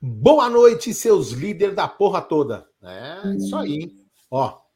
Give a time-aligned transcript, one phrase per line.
[0.00, 2.66] Boa noite, seus líderes da porra toda.
[2.82, 3.90] É, isso aí.
[4.30, 4.67] Ó.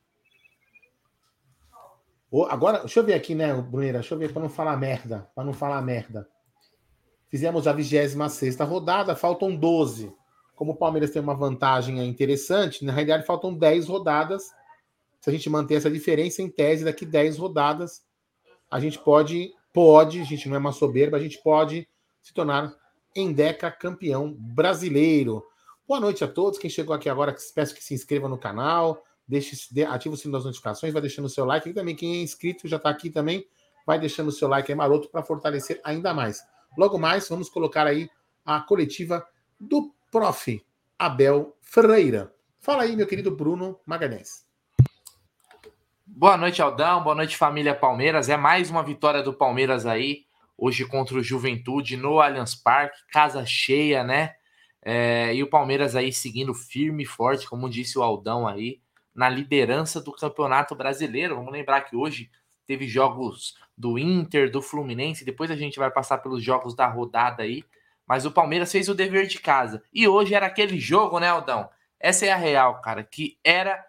[2.48, 3.98] Agora, deixa eu ver aqui, né, Brunera?
[3.98, 5.28] Deixa eu ver para não falar merda.
[5.34, 6.26] Para não falar merda.
[7.28, 8.14] Fizemos a 26
[8.60, 10.12] rodada, faltam 12.
[10.54, 14.50] Como o Palmeiras tem uma vantagem interessante, na realidade faltam 10 rodadas.
[15.20, 18.02] Se a gente manter essa diferença, em tese, daqui 10 rodadas,
[18.70, 21.88] a gente pode, pode, a gente não é uma soberba, a gente pode
[22.22, 22.74] se tornar
[23.14, 25.44] Endeca campeão brasileiro.
[25.86, 26.58] Boa noite a todos.
[26.58, 30.44] Quem chegou aqui agora, peço que se inscreva no canal, deixe, ative o sino das
[30.44, 31.68] notificações, vai deixando o seu like.
[31.68, 33.46] E também quem é inscrito já está aqui também,
[33.86, 36.42] vai deixando o seu like aí maroto para fortalecer ainda mais.
[36.76, 38.08] Logo mais, vamos colocar aí
[38.44, 39.26] a coletiva
[39.58, 40.64] do prof.
[40.98, 42.32] Abel Ferreira.
[42.60, 44.46] Fala aí, meu querido Bruno Magalhães.
[46.06, 47.02] Boa noite, Aldão.
[47.02, 48.28] Boa noite, família Palmeiras.
[48.28, 50.24] É mais uma vitória do Palmeiras aí
[50.56, 54.34] hoje contra o Juventude no Allianz Parque, casa cheia, né?
[54.84, 58.80] É, e o Palmeiras aí seguindo firme e forte, como disse o Aldão aí,
[59.14, 61.36] na liderança do Campeonato Brasileiro.
[61.36, 62.30] Vamos lembrar que hoje
[62.66, 67.42] teve jogos do Inter, do Fluminense, depois a gente vai passar pelos jogos da rodada
[67.42, 67.64] aí,
[68.06, 69.82] mas o Palmeiras fez o dever de casa.
[69.92, 71.68] E hoje era aquele jogo, né, Aldão?
[71.98, 73.84] Essa é a real, cara, que era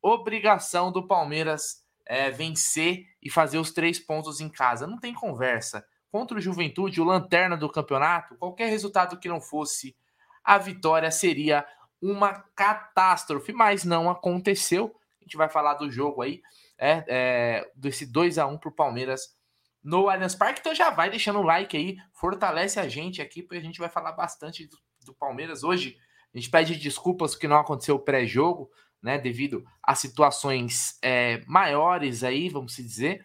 [0.00, 4.86] obrigação do Palmeiras é, vencer e fazer os três pontos em casa.
[4.86, 9.96] Não tem conversa contra o Juventude, o lanterna do campeonato, qualquer resultado que não fosse
[10.44, 11.64] a vitória seria
[12.02, 14.94] uma catástrofe, mas não aconteceu.
[15.20, 16.42] A gente vai falar do jogo aí,
[16.76, 19.36] é, é desse 2 a 1 para o Palmeiras
[19.82, 20.60] no Allianz Parque.
[20.60, 23.88] Então já vai deixando o like aí, fortalece a gente aqui, porque a gente vai
[23.88, 24.76] falar bastante do,
[25.06, 25.96] do Palmeiras hoje.
[26.34, 28.70] A gente pede desculpas que não aconteceu pré-jogo,
[29.00, 33.24] né, devido a situações é, maiores aí, vamos dizer.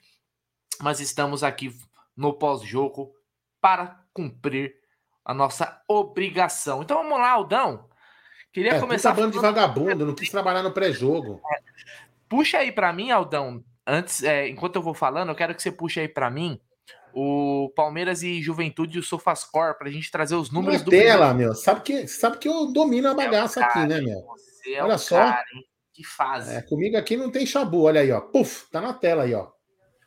[0.81, 1.75] Mas estamos aqui
[2.15, 3.13] no pós-jogo
[3.61, 4.75] para cumprir
[5.23, 6.81] a nossa obrigação.
[6.81, 7.86] Então vamos lá, Aldão.
[8.57, 9.09] Queria é, começar.
[9.09, 11.39] Tá falando de vagabundo, não quis trabalhar no pré-jogo.
[11.53, 11.59] É,
[12.27, 13.63] puxa aí para mim, Aldão.
[13.85, 16.59] Antes, é, enquanto eu vou falando, eu quero que você puxe aí para mim
[17.13, 21.35] o Palmeiras e Juventude e o Sofascore para a gente trazer os números do tela,
[21.35, 21.53] meu.
[21.53, 24.25] Sabe que sabe que eu domino a é bagaça cara, aqui, né, meu?
[24.65, 25.17] É olha só.
[25.17, 25.45] Cara,
[25.93, 26.55] que fase.
[26.55, 28.21] É, comigo aqui não tem chabu, olha aí, ó.
[28.21, 29.49] Puf, tá na tela aí, ó.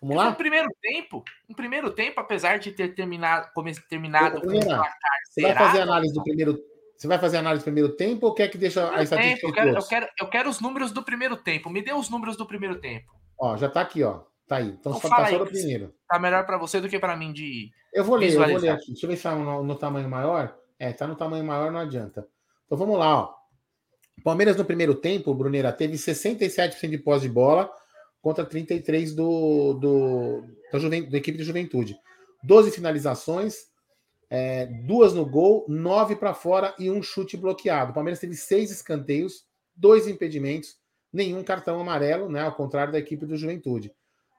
[0.02, 0.30] Vamos lá?
[0.30, 3.48] No primeiro tempo, no primeiro tempo, apesar de ter terminado,
[3.88, 4.96] terminado um placar
[5.28, 6.58] Você vai fazer análise do primeiro
[7.00, 9.46] você vai fazer análise do primeiro tempo ou quer que deixe a estatística?
[9.46, 11.70] Eu quero, eu, quero, eu quero os números do primeiro tempo.
[11.70, 13.10] Me dê os números do primeiro tempo.
[13.38, 14.20] Ó, já tá aqui, ó.
[14.46, 14.68] Tá aí.
[14.68, 15.94] Então, então tá só do primeiro.
[16.06, 17.70] Tá melhor para você do que para mim de.
[17.90, 18.88] Eu vou ler, eu vou ler aqui.
[18.88, 20.54] Deixa eu ver se tá no, no, tamanho maior.
[20.78, 22.28] É, tá no tamanho maior, não adianta.
[22.66, 23.34] Então vamos lá, ó.
[24.22, 27.70] Palmeiras no primeiro tempo, Bruneira, teve 67% de pós de bola
[28.20, 30.78] contra 33% do, do, da,
[31.08, 31.96] da equipe de juventude.
[32.44, 33.69] 12 finalizações,
[34.30, 37.90] é, duas no gol, nove para fora e um chute bloqueado.
[37.90, 40.78] O Palmeiras teve seis escanteios, dois impedimentos,
[41.12, 43.92] nenhum cartão amarelo, né, ao contrário da equipe do Juventude.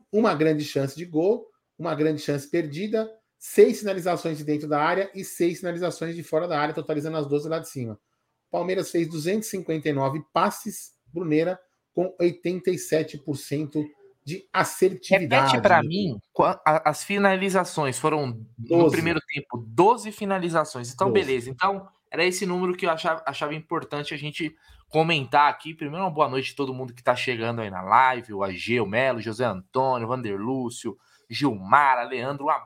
[0.09, 1.45] Uma grande chance de gol,
[1.77, 6.47] uma grande chance perdida, seis finalizações de dentro da área e seis finalizações de fora
[6.47, 7.99] da área, totalizando as 12 lá de cima.
[8.47, 11.59] O Palmeiras fez 259 passes, Bruneira,
[11.93, 13.83] com 87%
[14.23, 15.47] de assertividade.
[15.47, 16.19] Repete para mim,
[16.63, 18.83] as finalizações foram 12.
[18.83, 20.93] no primeiro tempo 12 finalizações.
[20.93, 21.25] Então, 12.
[21.25, 21.49] beleza.
[21.49, 24.55] Então, era esse número que eu achava, achava, importante a gente
[24.89, 25.73] comentar aqui.
[25.73, 28.79] Primeiro, uma boa noite a todo mundo que está chegando aí na live: o AG,
[28.79, 30.97] o Melo, José Antônio, Vander Lúcio,
[31.29, 32.45] Gilmar, Leandro.
[32.45, 32.61] Uma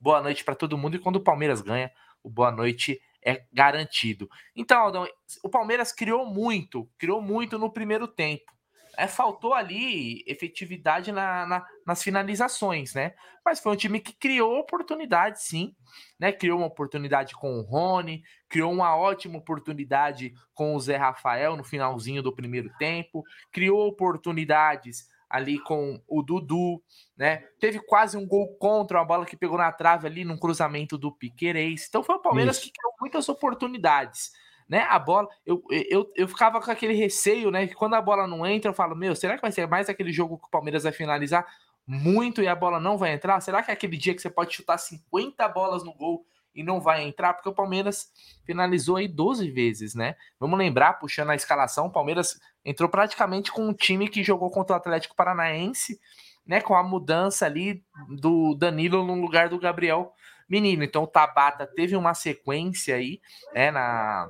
[0.00, 0.96] boa noite para todo mundo.
[0.96, 1.90] E quando o Palmeiras ganha,
[2.22, 4.28] o boa noite é garantido.
[4.54, 5.08] Então, Aldão,
[5.42, 8.52] o Palmeiras criou muito, criou muito no primeiro tempo
[8.96, 13.14] é, faltou ali efetividade na, na, nas finalizações, né?
[13.44, 15.74] Mas foi um time que criou oportunidade, sim,
[16.18, 16.32] né?
[16.32, 21.64] Criou uma oportunidade com o Rony, criou uma ótima oportunidade com o Zé Rafael no
[21.64, 26.82] finalzinho do primeiro tempo, criou oportunidades ali com o Dudu,
[27.16, 27.38] né?
[27.58, 31.10] Teve quase um gol contra, uma bola que pegou na trave ali num cruzamento do
[31.10, 31.86] Piquerez.
[31.88, 32.66] Então foi o Palmeiras Isso.
[32.66, 34.30] que criou muitas oportunidades
[34.68, 34.86] né?
[34.88, 37.66] A bola, eu, eu, eu ficava com aquele receio, né?
[37.66, 40.12] Que quando a bola não entra, eu falo, meu, será que vai ser mais aquele
[40.12, 41.46] jogo que o Palmeiras vai finalizar
[41.86, 43.40] muito e a bola não vai entrar?
[43.40, 46.24] Será que é aquele dia que você pode chutar 50 bolas no gol
[46.54, 48.10] e não vai entrar, porque o Palmeiras
[48.44, 50.16] finalizou aí 12 vezes, né?
[50.38, 54.74] Vamos lembrar, puxando a escalação, o Palmeiras entrou praticamente com um time que jogou contra
[54.74, 55.98] o Atlético Paranaense,
[56.46, 56.60] né?
[56.60, 57.82] Com a mudança ali
[58.18, 60.12] do Danilo no lugar do Gabriel
[60.48, 60.84] Menino.
[60.84, 63.20] Então o Tabata teve uma sequência aí,
[63.54, 63.70] né?
[63.70, 64.28] Na,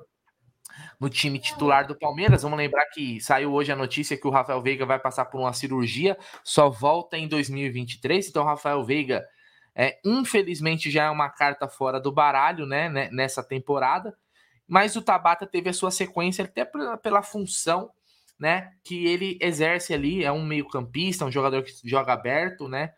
[0.98, 2.42] no time titular do Palmeiras.
[2.42, 5.52] Vamos lembrar que saiu hoje a notícia que o Rafael Veiga vai passar por uma
[5.52, 8.28] cirurgia, só volta em 2023.
[8.28, 9.26] Então, o Rafael Veiga,
[9.74, 14.16] é, infelizmente, já é uma carta fora do baralho, né, né nessa temporada.
[14.66, 17.90] Mas o Tabata teve a sua sequência até pela, pela função,
[18.38, 20.24] né, que ele exerce ali.
[20.24, 22.92] É um meio-campista, um jogador que joga aberto, né,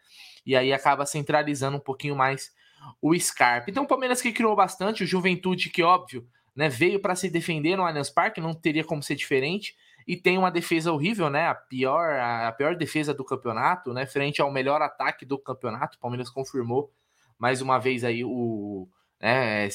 [0.47, 2.53] e aí acaba centralizando um pouquinho mais
[3.01, 3.71] o Scarpa.
[3.71, 6.69] Então, o Palmeiras que criou bastante, o Juventude que, óbvio, né?
[6.69, 9.75] Veio para se defender no Allianz Parque, não teria como ser diferente.
[10.07, 11.49] E tem uma defesa horrível, né?
[11.49, 14.07] A pior, a pior defesa do campeonato, né?
[14.07, 15.97] Frente ao melhor ataque do campeonato.
[15.97, 16.93] O Palmeiras confirmou
[17.39, 18.89] mais uma vez aí o.
[19.21, 19.69] Né,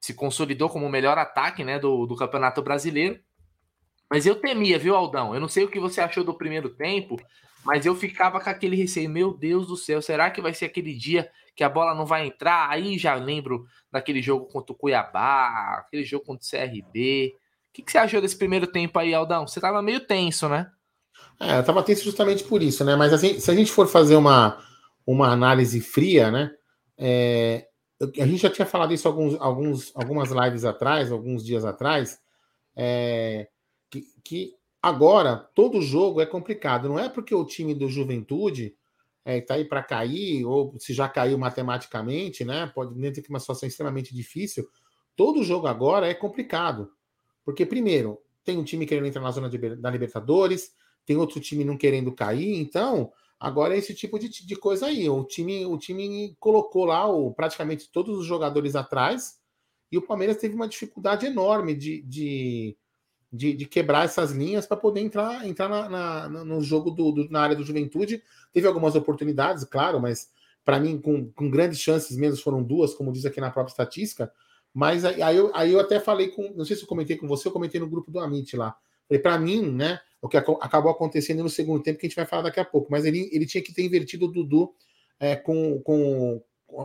[0.00, 3.18] se consolidou como o melhor ataque né, do, do Campeonato Brasileiro.
[4.08, 5.34] Mas eu temia, viu, Aldão?
[5.34, 7.16] Eu não sei o que você achou do primeiro tempo,
[7.66, 10.94] mas eu ficava com aquele receio, meu Deus do céu, será que vai ser aquele
[10.94, 12.70] dia que a bola não vai entrar?
[12.70, 17.34] Aí já lembro daquele jogo contra o Cuiabá, aquele jogo contra o CRB.
[17.34, 19.48] O que, que você achou desse primeiro tempo aí, Aldão?
[19.48, 20.70] Você tava meio tenso, né?
[21.40, 22.94] É, eu tava tenso justamente por isso, né?
[22.94, 24.64] Mas assim, se a gente for fazer uma,
[25.04, 26.52] uma análise fria, né?
[26.96, 27.66] É,
[28.00, 32.20] a gente já tinha falado isso alguns, alguns, algumas lives atrás, alguns dias atrás,
[32.76, 33.48] é,
[33.90, 34.55] que, que
[34.86, 36.88] Agora, todo jogo é complicado.
[36.88, 38.76] Não é porque o time do Juventude
[39.18, 42.70] está é, tá aí para cair, ou se já caiu matematicamente, né?
[42.72, 44.64] Pode ter uma situação extremamente difícil.
[45.16, 46.92] Todo jogo agora é complicado.
[47.44, 50.70] Porque, primeiro, tem um time querendo entrar na zona de, da Libertadores,
[51.04, 53.10] tem outro time não querendo cair, então
[53.40, 55.08] agora é esse tipo de, de coisa aí.
[55.08, 59.40] O time, o time colocou lá o, praticamente todos os jogadores atrás,
[59.90, 62.76] e o Palmeiras teve uma dificuldade enorme de, de
[63.32, 67.30] de, de quebrar essas linhas para poder entrar, entrar na, na, no jogo do, do,
[67.30, 68.22] na área do Juventude.
[68.52, 70.30] Teve algumas oportunidades, claro, mas
[70.64, 74.32] para mim, com, com grandes chances mesmo, foram duas, como diz aqui na própria estatística.
[74.74, 77.26] Mas aí, aí, eu, aí eu até falei com, não sei se eu comentei com
[77.26, 78.76] você, eu comentei no grupo do Amit lá.
[79.08, 82.26] Falei, para mim, né, o que acabou acontecendo no segundo tempo, que a gente vai
[82.26, 84.74] falar daqui a pouco, mas ele, ele tinha que ter invertido o Dudu
[85.20, 86.42] é, com, com,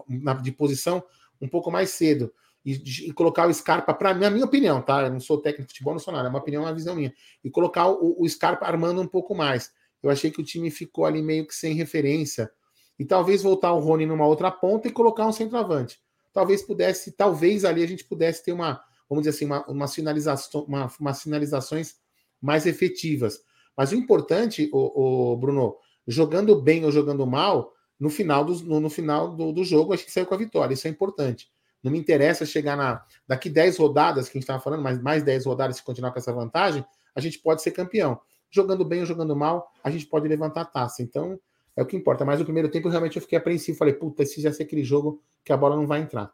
[0.08, 1.04] na, de posição
[1.42, 2.32] um pouco mais cedo
[2.66, 2.74] e,
[3.08, 5.04] e colocar o Scarpa, para na minha opinião, tá?
[5.04, 7.14] Eu não sou técnico de futebol, não sou nada, é uma opinião, uma visão minha.
[7.44, 9.72] E colocar o, o Scarpa armando um pouco mais.
[10.02, 12.52] Eu achei que o time ficou ali meio que sem referência.
[12.98, 16.00] E talvez voltar o Rony numa outra ponta e colocar um centroavante.
[16.34, 20.64] Talvez pudesse, talvez ali a gente pudesse ter uma, vamos dizer assim, uma, uma sinalização,
[20.64, 21.96] uma, umas sinalizações
[22.40, 23.40] mais efetivas.
[23.76, 25.76] Mas o importante, o, o, Bruno,
[26.08, 30.06] jogando bem ou jogando mal, no final, do, no, no final do, do jogo, acho
[30.06, 30.74] que saiu com a vitória.
[30.74, 31.50] Isso é importante.
[31.84, 33.04] Não me interessa chegar na.
[33.28, 36.20] Daqui 10 rodadas, que a gente estava falando, mas mais 10 rodadas, se continuar com
[36.20, 36.86] essa vantagem,
[37.16, 38.20] a gente pode ser campeão.
[38.50, 41.02] Jogando bem ou jogando mal, a gente pode levantar a taça.
[41.02, 41.40] Então,
[41.76, 42.26] é o que importa.
[42.26, 43.78] Mas no primeiro tempo, realmente, eu fiquei apreensivo.
[43.78, 46.32] Falei, puta, esse já ser aquele jogo que a bola não vai entrar.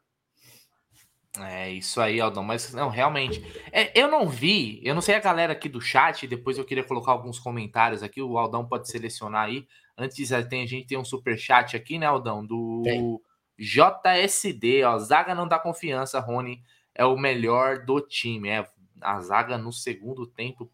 [1.39, 2.43] É isso aí, Aldão.
[2.43, 3.43] Mas não, realmente.
[3.71, 6.83] É, eu não vi, eu não sei a galera aqui do chat, depois eu queria
[6.83, 8.21] colocar alguns comentários aqui.
[8.21, 9.67] O Aldão pode selecionar aí.
[9.97, 12.45] Antes tem, a gente tem um super chat aqui, né, Aldão?
[12.45, 12.81] Do.
[12.83, 13.19] Tem.
[13.57, 16.63] JSD, ó, zaga não dá confiança, Rony
[16.93, 18.49] é o melhor do time.
[18.49, 18.67] É,
[19.01, 20.69] a zaga no segundo tempo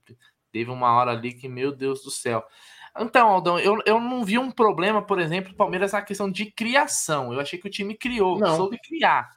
[0.52, 2.44] teve uma hora ali que, meu Deus do céu.
[2.98, 7.34] Então, Aldão, eu, eu não vi um problema, por exemplo, Palmeiras na questão de criação.
[7.34, 8.56] Eu achei que o time criou, não.
[8.56, 9.30] soube criar.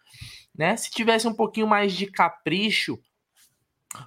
[0.54, 0.76] Né?
[0.76, 2.98] Se tivesse um pouquinho mais de capricho,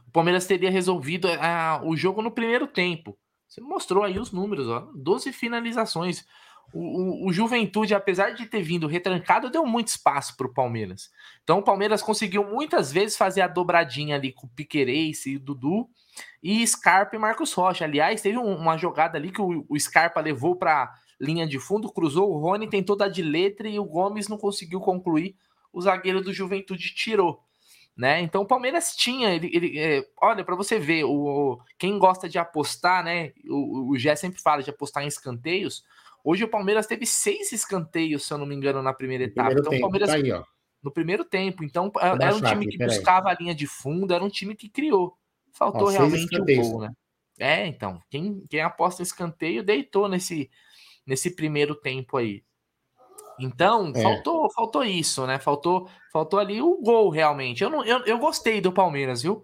[0.08, 3.18] o Palmeiras teria resolvido uh, o jogo no primeiro tempo.
[3.48, 6.24] Você mostrou aí os números, ó, 12 finalizações.
[6.74, 11.10] O, o, Juventude, apesar de ter vindo retrancado, deu muito espaço para o Palmeiras.
[11.44, 15.40] Então o Palmeiras conseguiu muitas vezes fazer a dobradinha ali com o Piquerez e o
[15.40, 15.90] Dudu
[16.44, 17.86] e Scarpa e Marcos Rocha.
[17.86, 21.92] Aliás, teve um, uma jogada ali que o, o Scarpa levou para linha de fundo,
[21.92, 25.36] cruzou o Rony, tentou dar de letra e o Gomes não conseguiu concluir.
[25.74, 27.44] O zagueiro do Juventude tirou.
[27.98, 28.22] Né?
[28.22, 32.30] Então o Palmeiras tinha, ele, ele é, olha para você ver, o, o, quem gosta
[32.30, 33.34] de apostar, né?
[33.46, 35.84] O, o Gé sempre fala de apostar em escanteios.
[36.24, 39.52] Hoje o Palmeiras teve seis escanteios, se eu não me engano, na primeira no etapa.
[39.52, 40.10] Então, tempo, o Palmeiras.
[40.10, 40.32] Tá aí,
[40.82, 41.64] no primeiro tempo.
[41.64, 44.70] Então, é, era um time que buscava a linha de fundo, era um time que
[44.70, 45.18] criou.
[45.52, 46.92] Faltou ó, realmente o gol, né?
[47.38, 48.02] É, então.
[48.10, 50.50] Quem, quem aposta em escanteio deitou nesse,
[51.06, 52.44] nesse primeiro tempo aí.
[53.40, 54.02] Então, é.
[54.02, 55.40] faltou, faltou isso, né?
[55.40, 57.64] Faltou, faltou ali o gol, realmente.
[57.64, 59.44] Eu, não, eu, eu gostei do Palmeiras, viu?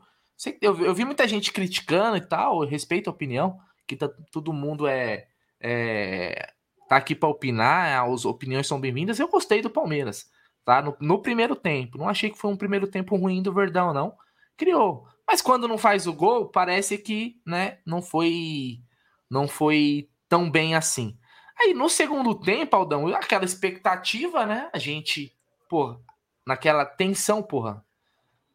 [0.62, 4.52] Eu, eu vi muita gente criticando e tal, eu respeito a opinião, que tá, todo
[4.52, 5.28] mundo é,
[5.62, 6.50] é
[6.88, 9.20] tá aqui para opinar, as opiniões são bem-vindas.
[9.20, 10.30] Eu gostei do Palmeiras.
[10.64, 10.82] tá?
[10.82, 11.98] No, no, primeiro tempo.
[11.98, 14.16] Não achei que foi um primeiro tempo ruim do Verdão, não.
[14.58, 15.08] Criou.
[15.28, 18.82] Mas quando não faz o gol, parece que, né, não foi
[19.30, 21.18] não foi tão bem assim.
[21.60, 24.70] Aí no segundo tempo, Aldão, aquela expectativa, né?
[24.74, 25.36] A gente,
[25.70, 26.00] pô,
[26.46, 27.84] naquela tensão, porra.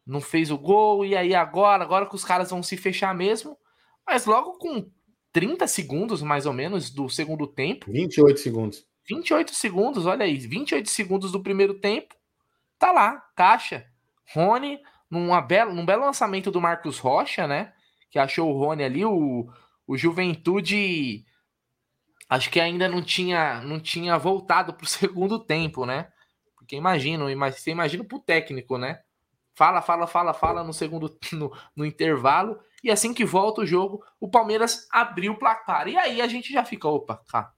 [0.05, 3.57] Não fez o gol, e aí agora, agora que os caras vão se fechar mesmo.
[4.05, 4.89] Mas logo com
[5.31, 7.91] 30 segundos, mais ou menos, do segundo tempo.
[7.91, 8.85] 28 segundos.
[9.07, 10.37] 28 segundos, olha aí.
[10.37, 12.15] 28 segundos do primeiro tempo.
[12.77, 13.85] Tá lá, caixa.
[14.33, 17.73] Rony, numa bela, num belo lançamento do Marcos Rocha, né?
[18.09, 19.49] Que achou o Rony ali, o,
[19.85, 21.25] o Juventude
[22.29, 26.07] acho que ainda não tinha não tinha voltado para o segundo tempo, né?
[26.55, 29.01] Porque imagino, você imagina para o técnico, né?
[29.53, 34.03] Fala, fala, fala, fala no segundo no, no, intervalo e assim que volta o jogo,
[34.19, 35.87] o Palmeiras abriu o placar.
[35.87, 37.51] E aí a gente já fica, opa, cá,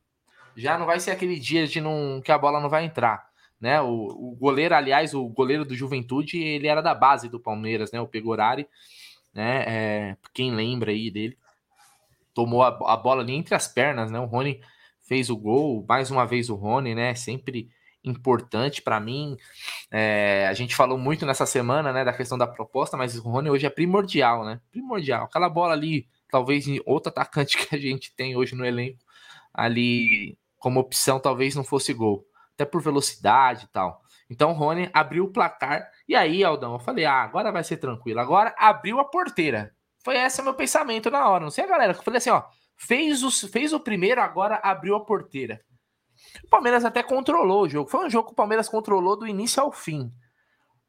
[0.56, 3.28] já não vai ser aquele dia de não que a bola não vai entrar,
[3.60, 3.82] né?
[3.82, 8.02] O, o goleiro, aliás, o goleiro do Juventude, ele era da base do Palmeiras, né?
[8.02, 8.68] O Pegorari,
[9.34, 9.64] né?
[9.68, 11.38] É, quem lembra aí dele?
[12.34, 14.20] tomou a, a, bola ali entre as pernas, né?
[14.20, 14.60] O Rony
[15.02, 17.14] fez o gol, mais uma vez o Rony, né?
[17.16, 17.70] Sempre
[18.04, 19.38] importante para mim.
[19.92, 23.50] É, a gente falou muito nessa semana, né, da questão da proposta, mas o Rony
[23.50, 24.60] hoje é primordial, né?
[24.72, 25.26] Primordial.
[25.26, 29.00] Aquela bola ali, talvez outro atacante que a gente tem hoje no elenco,
[29.54, 34.02] ali como opção, talvez não fosse gol, até por velocidade e tal.
[34.30, 37.78] Então o Rony abriu o placar e aí, Aldão, eu falei: "Ah, agora vai ser
[37.78, 38.20] tranquilo.
[38.20, 39.74] Agora abriu a porteira.
[40.04, 41.44] Foi esse meu pensamento na hora.
[41.44, 42.44] Não sei a galera, eu falei assim, ó,
[42.76, 45.62] fez o, fez o primeiro, agora abriu a porteira.
[46.44, 47.90] O Palmeiras até controlou o jogo.
[47.90, 50.10] Foi um jogo que o Palmeiras controlou do início ao fim.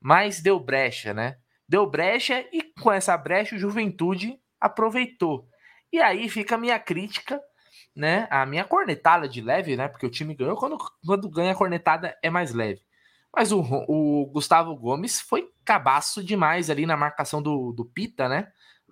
[0.01, 1.37] Mas deu brecha, né?
[1.69, 5.49] Deu brecha e com essa brecha o Juventude aproveitou.
[5.93, 7.41] E aí fica a minha crítica,
[7.95, 8.27] né?
[8.31, 9.89] A minha cornetada de leve, né?
[9.89, 10.57] Porque o time ganhou.
[10.57, 12.83] Quando, quando ganha a cornetada é mais leve.
[13.35, 18.49] Mas o, o Gustavo Gomes foi cabaço demais ali na marcação do, do Pita, né?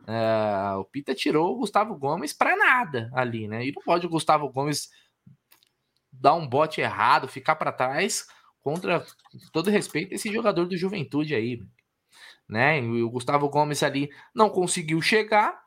[0.06, 3.64] É, o Pita tirou o Gustavo Gomes para nada ali, né?
[3.64, 4.90] E não pode o Gustavo Gomes
[6.22, 8.28] dar um bote errado, ficar para trás
[8.62, 9.04] contra
[9.52, 11.60] todo respeito esse jogador do Juventude aí,
[12.48, 12.80] né?
[12.80, 15.60] E o Gustavo Gomes ali não conseguiu chegar,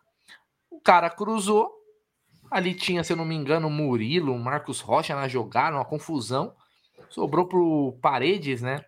[0.72, 1.70] o cara cruzou,
[2.50, 6.56] ali tinha, se eu não me engano, Murilo, Marcos Rocha na jogada, uma confusão,
[7.10, 8.86] sobrou pro Paredes, né?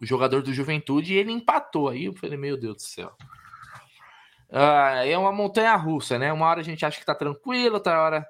[0.00, 2.06] O jogador do Juventude e ele empatou aí.
[2.06, 3.12] Eu falei, meu Deus do céu.
[4.48, 6.32] Uh, é uma montanha russa, né?
[6.32, 8.26] Uma hora a gente acha que tá tranquilo, outra hora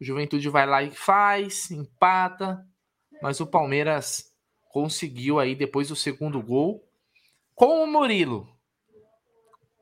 [0.00, 2.64] o Juventude vai lá e faz, empata,
[3.22, 4.32] mas o Palmeiras
[4.70, 6.86] conseguiu aí depois do segundo gol
[7.54, 8.48] com o Murilo.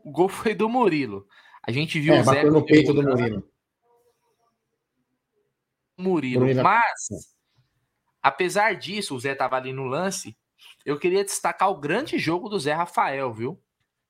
[0.05, 1.27] O gol foi do Murilo.
[1.63, 3.51] A gente viu é, o Zé no peito do Murilo.
[5.97, 6.63] Murilo, Murilo.
[6.63, 7.09] mas
[8.23, 10.37] apesar disso, o Zé tava ali no lance.
[10.85, 13.61] Eu queria destacar o grande jogo do Zé Rafael, viu?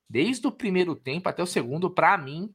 [0.09, 2.55] desde o primeiro tempo até o segundo, para mim,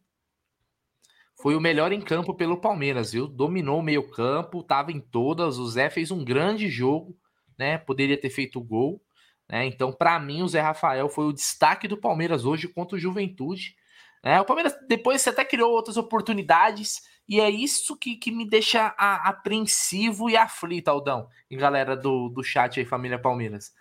[1.42, 3.28] foi o melhor em campo pelo Palmeiras, viu?
[3.28, 5.58] Dominou o meio-campo, estava em todas.
[5.58, 7.18] O Zé fez um grande jogo,
[7.58, 7.78] né?
[7.78, 9.02] Poderia ter feito gol,
[9.50, 9.66] né?
[9.66, 13.76] Então, para mim, o Zé Rafael foi o destaque do Palmeiras hoje contra o Juventude.
[14.24, 14.40] Né?
[14.42, 19.30] O Palmeiras depois até criou outras oportunidades, e é isso que, que me deixa a,
[19.30, 23.72] apreensivo e aflito, Aldão, e galera do, do chat aí, família Palmeiras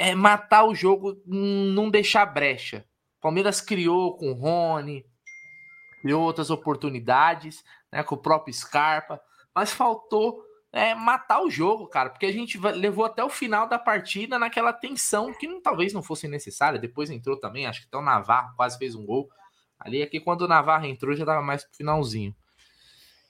[0.00, 2.84] é matar o jogo, não deixar brecha.
[3.20, 5.04] Palmeiras criou com o Rony,
[6.00, 9.20] criou outras oportunidades, né, com o próprio Scarpa,
[9.54, 10.42] mas faltou
[10.72, 14.72] é, matar o jogo, cara, porque a gente levou até o final da partida naquela
[14.72, 16.78] tensão que não, talvez não fosse necessária.
[16.78, 19.28] Depois entrou também, acho que até o Navarro quase fez um gol.
[19.78, 22.34] Ali aqui, quando o Navarro entrou, já tava mais pro finalzinho.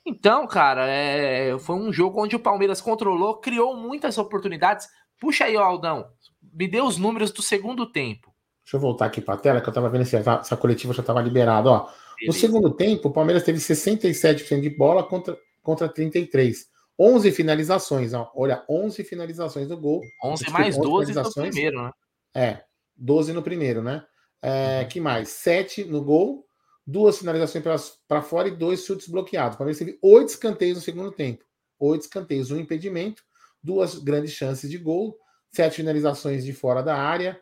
[0.05, 4.89] Então, cara, é, foi um jogo onde o Palmeiras controlou, criou muitas oportunidades.
[5.19, 6.11] Puxa aí, Aldão
[6.53, 8.33] me dê os números do segundo tempo.
[8.65, 11.01] Deixa eu voltar aqui para a tela, que eu estava vendo se essa coletiva já
[11.01, 11.71] estava liberada.
[11.71, 11.89] Ó,
[12.27, 16.71] no segundo tempo, o Palmeiras teve 67% de bola contra, contra 33%.
[16.99, 18.31] 11 finalizações, ó.
[18.37, 20.03] olha, 11 finalizações no gol.
[20.23, 21.91] 11 mais 12 no primeiro, né?
[22.35, 22.63] É,
[22.95, 24.05] 12 no primeiro, né?
[24.43, 25.31] É, que mais?
[25.31, 26.45] 7 no gol,
[26.87, 27.65] duas finalizações
[28.07, 29.55] para fora e dois chutes bloqueados.
[29.55, 31.43] O Palmeiras teve oito escanteios no segundo tempo.
[31.79, 33.23] Oito escanteios, um impedimento,
[33.63, 35.17] duas grandes chances de gol,
[35.51, 37.41] sete finalizações de fora da área,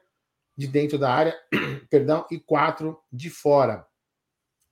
[0.57, 1.37] de dentro da área,
[1.91, 3.85] perdão, e quatro de fora.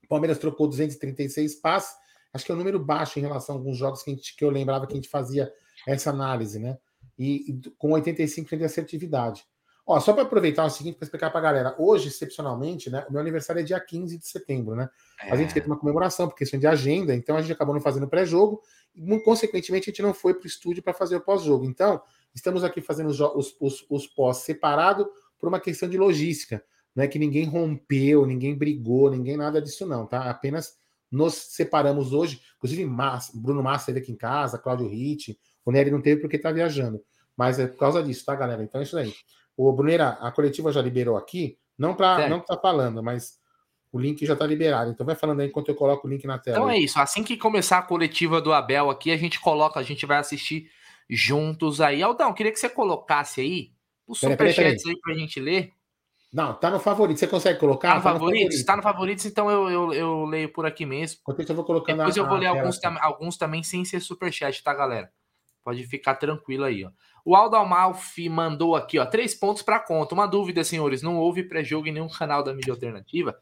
[0.07, 1.95] O Palmeiras trocou 236 passes,
[2.33, 4.51] acho que é um número baixo em relação a alguns jogos que, gente, que eu
[4.51, 5.53] lembrava que a gente fazia
[5.87, 6.79] essa análise, né?
[7.19, 9.45] E, e com 85% de assertividade.
[9.87, 13.05] Ó, só para aproveitar o seguinte, para explicar para a galera, hoje, excepcionalmente, né?
[13.09, 14.89] O meu aniversário é dia 15 de setembro, né?
[15.23, 15.33] É.
[15.33, 18.09] A gente fez uma comemoração, porque questão de agenda, então a gente acabou não fazendo
[18.09, 18.63] pré-jogo,
[18.95, 21.65] e consequentemente a gente não foi para o estúdio para fazer o pós-jogo.
[21.65, 22.03] Então,
[22.37, 26.63] Estamos aqui fazendo os, os, os, os pós separado por uma questão de logística.
[26.97, 30.31] Não é que ninguém rompeu, ninguém brigou, ninguém nada disso, não, tá?
[30.31, 30.79] Apenas
[31.13, 32.41] nos separamos hoje.
[32.57, 32.91] Inclusive,
[33.35, 37.03] Bruno Massa esteve aqui em casa, Cláudio Ritt, o Nery não teve porque está viajando.
[37.37, 38.63] Mas é por causa disso, tá, galera?
[38.63, 39.13] Então é isso aí.
[39.55, 43.39] O Bruneira, a coletiva já liberou aqui, não para não tá falando, mas
[43.93, 44.91] o link já está liberado.
[44.91, 46.57] Então vai falando aí enquanto eu coloco o link na tela.
[46.57, 46.99] Então é isso.
[46.99, 50.71] Assim que começar a coletiva do Abel aqui, a gente coloca, a gente vai assistir
[51.09, 52.03] juntos aí.
[52.03, 53.71] Aldão, queria que você colocasse aí
[54.07, 55.73] os superchats aí para a gente ler.
[56.37, 57.19] Não, tá no favorito.
[57.19, 57.89] Você consegue colocar?
[57.89, 58.35] Tá no, tá favoritos?
[58.35, 58.67] No favorito.
[58.67, 61.19] Tá no favoritos, então eu, eu, eu, leio por aqui mesmo.
[61.23, 64.63] Enquanto eu vou colocando Depois eu vou ler alguns, tam, alguns também sem ser superchat,
[64.63, 65.11] tá, galera?
[65.65, 66.91] Pode ficar tranquilo aí, ó.
[67.25, 70.15] O Aldo Amalfi mandou aqui, ó, três pontos para conta.
[70.15, 73.35] Uma dúvida, senhores, não houve pré-jogo em nenhum canal da mídia alternativa?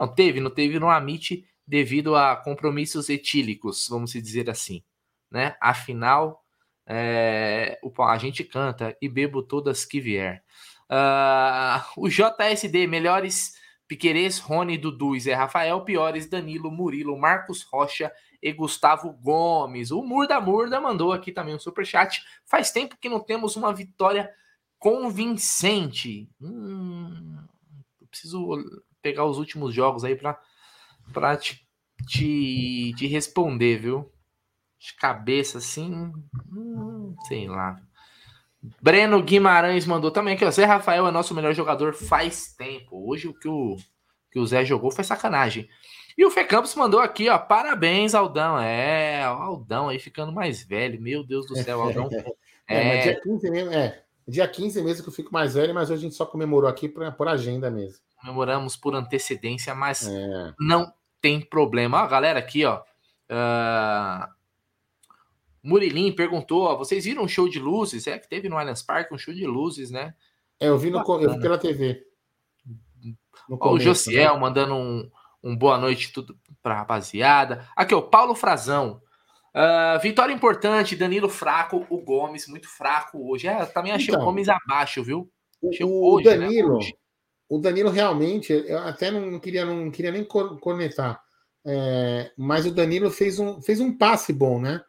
[0.00, 4.82] Não teve, não teve no Amit devido a compromissos etílicos, vamos dizer assim,
[5.30, 5.54] né?
[5.60, 6.42] Afinal,
[6.86, 10.42] é, a gente canta e bebo todas que vier.
[10.90, 13.54] Uh, o JSD, melhores
[13.86, 19.90] Piquerez, Rony, Dudu e Zé Rafael, piores Danilo, Murilo, Marcos Rocha e Gustavo Gomes.
[19.90, 22.22] O Murda Murda mandou aqui também um super chat.
[22.44, 24.30] Faz tempo que não temos uma vitória
[24.78, 26.30] convincente.
[26.40, 27.38] Hum,
[28.10, 28.48] preciso
[29.00, 30.38] pegar os últimos jogos aí para
[31.12, 31.66] para te,
[32.06, 34.12] te, te, responder, viu?
[34.78, 36.12] De cabeça assim,
[36.52, 37.80] hum, sei lá.
[38.80, 40.50] Breno Guimarães mandou também aqui, ó.
[40.50, 43.10] Zé Rafael é nosso melhor jogador faz tempo.
[43.10, 43.76] Hoje o que o,
[44.30, 45.68] que o Zé jogou foi sacanagem.
[46.16, 47.38] E o Fê Campos mandou aqui, ó.
[47.38, 48.58] Parabéns, Aldão.
[48.58, 51.00] É, o Aldão aí ficando mais velho.
[51.00, 52.08] Meu Deus do céu, Aldão.
[52.70, 54.02] É, é, dia 15 mesmo, é.
[54.28, 56.86] Dia 15 mesmo que eu fico mais velho, mas hoje a gente só comemorou aqui
[56.86, 57.98] por, por agenda mesmo.
[58.20, 60.52] Comemoramos por antecedência, mas é.
[60.60, 62.04] não tem problema.
[62.04, 62.82] Ó, galera, aqui, ó.
[63.30, 64.37] Uh...
[65.68, 68.06] Murilim perguntou: ó, vocês viram um show de luzes?
[68.06, 70.14] É que teve no Allianz Parque um show de luzes, né?
[70.58, 72.02] É, eu vi, no, eu vi pela TV.
[73.50, 74.40] Ó, o Josiel né?
[74.40, 75.10] mandando um,
[75.42, 77.68] um boa noite tudo pra rapaziada.
[77.76, 79.02] Aqui, o Paulo Frazão.
[79.54, 83.46] Uh, vitória importante, Danilo fraco, o Gomes muito fraco hoje.
[83.46, 85.30] É, também achei então, o Gomes abaixo, viu?
[85.68, 86.90] Achei o, hoje, né, Danilo, né?
[87.48, 91.20] o Danilo realmente, eu até não queria, não queria nem conectar,
[91.66, 94.80] é, mas o Danilo fez um, fez um passe bom, né?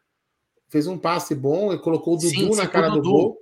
[0.70, 3.10] Fez um passe bom e colocou o Dudu sim, na cara do Dudu.
[3.10, 3.38] gol.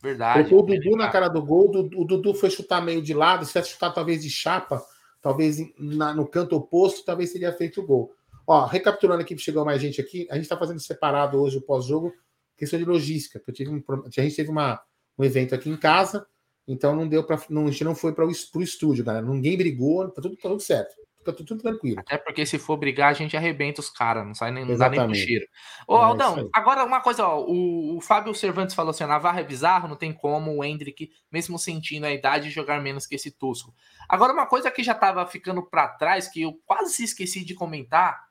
[0.00, 0.48] Verdade.
[0.48, 3.52] Colocou o Dudu na cara do gol, o Dudu foi chutar meio de lado, se
[3.52, 4.80] tivesse chutar talvez de chapa,
[5.20, 8.12] talvez na, no canto oposto, talvez seria feito o gol.
[8.46, 12.12] Ó, recapitulando aqui, chegou mais gente aqui, a gente está fazendo separado hoje o pós-jogo,
[12.56, 14.80] questão de logística, que eu tive um, a gente teve uma,
[15.18, 16.24] um evento aqui em casa,
[16.66, 18.30] então não deu para, a gente não foi para o
[18.62, 20.94] estúdio, galera, ninguém brigou, tá tudo, tá tudo certo.
[21.28, 22.00] Tá tudo, tranquilo.
[22.00, 24.88] Até porque se for brigar, a gente arrebenta os caras, não sai nem, não dá
[24.88, 25.46] nem cheiro.
[25.86, 29.40] Ô, é Aldão, agora uma coisa, ó, o, o Fábio Cervantes falou assim: a Navarra
[29.40, 33.30] é bizarro, não tem como o Hendrick, mesmo sentindo a idade, jogar menos que esse
[33.30, 33.74] Tusco.
[34.08, 38.24] Agora, uma coisa que já tava ficando para trás, que eu quase esqueci de comentar,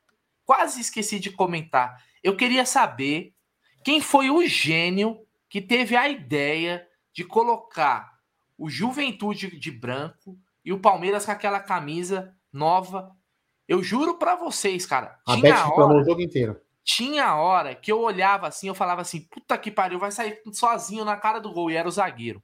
[0.44, 2.04] quase esqueci de comentar.
[2.24, 3.32] Eu queria saber
[3.84, 8.18] quem foi o gênio que teve a ideia de colocar
[8.58, 13.16] o Juventude de branco e o Palmeiras com aquela camisa nova.
[13.68, 15.18] Eu juro para vocês, cara.
[15.26, 16.60] A tinha hora, o jogo inteiro.
[16.84, 21.06] Tinha hora que eu olhava assim, eu falava assim, puta que pariu, vai sair sozinho
[21.06, 21.70] na cara do gol.
[21.70, 22.42] E era o zagueiro.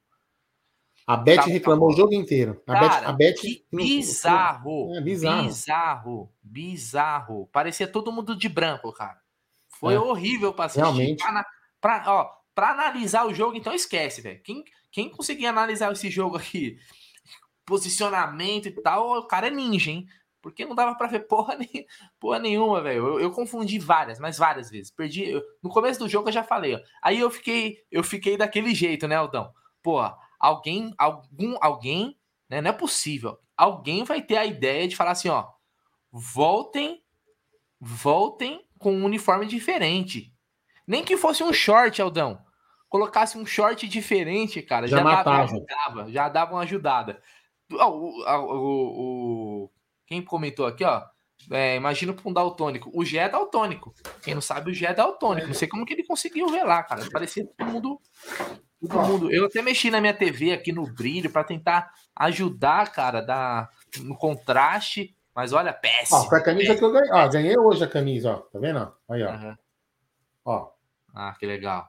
[1.06, 2.62] A Beth tá, reclamou tá o jogo inteiro.
[2.66, 7.48] A cara, Beth, a Beth bizarro, é, bizarro, bizarro, bizarro.
[7.52, 9.18] Parecia todo mundo de branco, cara.
[9.68, 9.98] Foi é.
[9.98, 10.80] horrível para assistir.
[10.80, 11.22] Realmente.
[11.22, 11.46] Pra,
[11.80, 14.42] pra, ó, pra analisar o jogo, então esquece, velho.
[14.42, 16.78] Quem, quem conseguir analisar esse jogo aqui
[17.64, 20.06] posicionamento e tal, o cara é ninja, hein?
[20.44, 21.86] Porque não dava para ver porra, nem,
[22.20, 23.06] porra nenhuma, velho.
[23.06, 24.90] Eu, eu, confundi várias, mas várias vezes.
[24.90, 25.30] Perdi.
[25.30, 26.80] Eu, no começo do jogo eu já falei, ó.
[27.02, 29.50] Aí eu fiquei, eu fiquei daquele jeito, né, Aldão?
[29.82, 32.60] Porra, alguém, algum, alguém, né?
[32.60, 33.38] Não é possível.
[33.56, 35.48] Alguém vai ter a ideia de falar assim, ó.
[36.12, 37.02] Voltem,
[37.80, 40.30] voltem com um uniforme diferente.
[40.86, 42.38] Nem que fosse um short, Aldão.
[42.86, 47.20] Colocasse um short diferente, cara, já, já dava, ajudava, já dava uma ajudada.
[47.72, 49.70] O, o, o,
[50.06, 51.02] quem comentou aqui, ó.
[51.50, 52.90] É, imagina para um daltônico.
[52.94, 53.94] O G é daltônico.
[54.22, 55.46] Quem não sabe, o G é daltônico.
[55.46, 57.06] Não sei como que ele conseguiu ver lá, cara.
[57.10, 58.00] Parecia todo mundo.
[58.80, 59.30] Todo mundo.
[59.30, 63.68] Eu até mexi na minha TV aqui no brilho para tentar ajudar, cara, da,
[64.00, 65.14] no contraste.
[65.34, 66.20] Mas olha, péssimo.
[66.20, 66.78] Ó, a camisa péssimo.
[66.78, 67.12] que eu ganhei.
[67.12, 68.36] Ó, ganhei hoje a camisa, ó.
[68.36, 68.92] Tá vendo?
[69.10, 69.32] Aí, ó.
[69.32, 69.56] Uhum.
[70.44, 70.70] Ó.
[71.14, 71.88] Ah, que legal.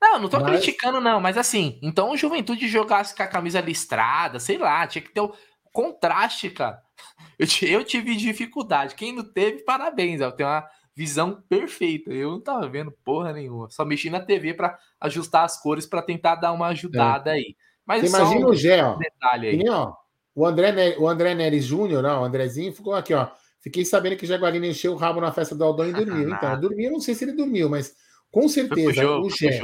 [0.00, 0.50] Não, não tô mas...
[0.50, 5.02] criticando, não, mas assim, então o Juventude jogasse com a camisa listrada, sei lá, tinha
[5.02, 5.34] que ter o
[5.72, 6.80] contraste, cara.
[7.38, 8.94] Eu, eu tive dificuldade.
[8.94, 10.20] Quem não teve, parabéns.
[10.20, 12.12] Eu tenho uma visão perfeita.
[12.12, 13.70] Eu não tava vendo porra nenhuma.
[13.70, 17.34] Só mexi na TV para ajustar as cores para tentar dar uma ajudada é.
[17.36, 17.56] aí.
[17.86, 18.96] Mas imagina um o Gé, ó.
[18.96, 19.68] Detalhe aí.
[19.70, 19.94] ó.
[20.34, 23.28] O André, o André Neres Júnior, o Andrezinho, ficou aqui, ó.
[23.62, 26.30] Fiquei sabendo que o Jaguarino encheu o rabo na festa do Aldão e dormiu.
[26.30, 27.94] Então, dormiu, não sei se ele dormiu, mas
[28.30, 29.60] com certeza jogo, o Gé,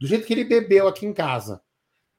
[0.00, 1.60] do jeito que ele bebeu aqui em casa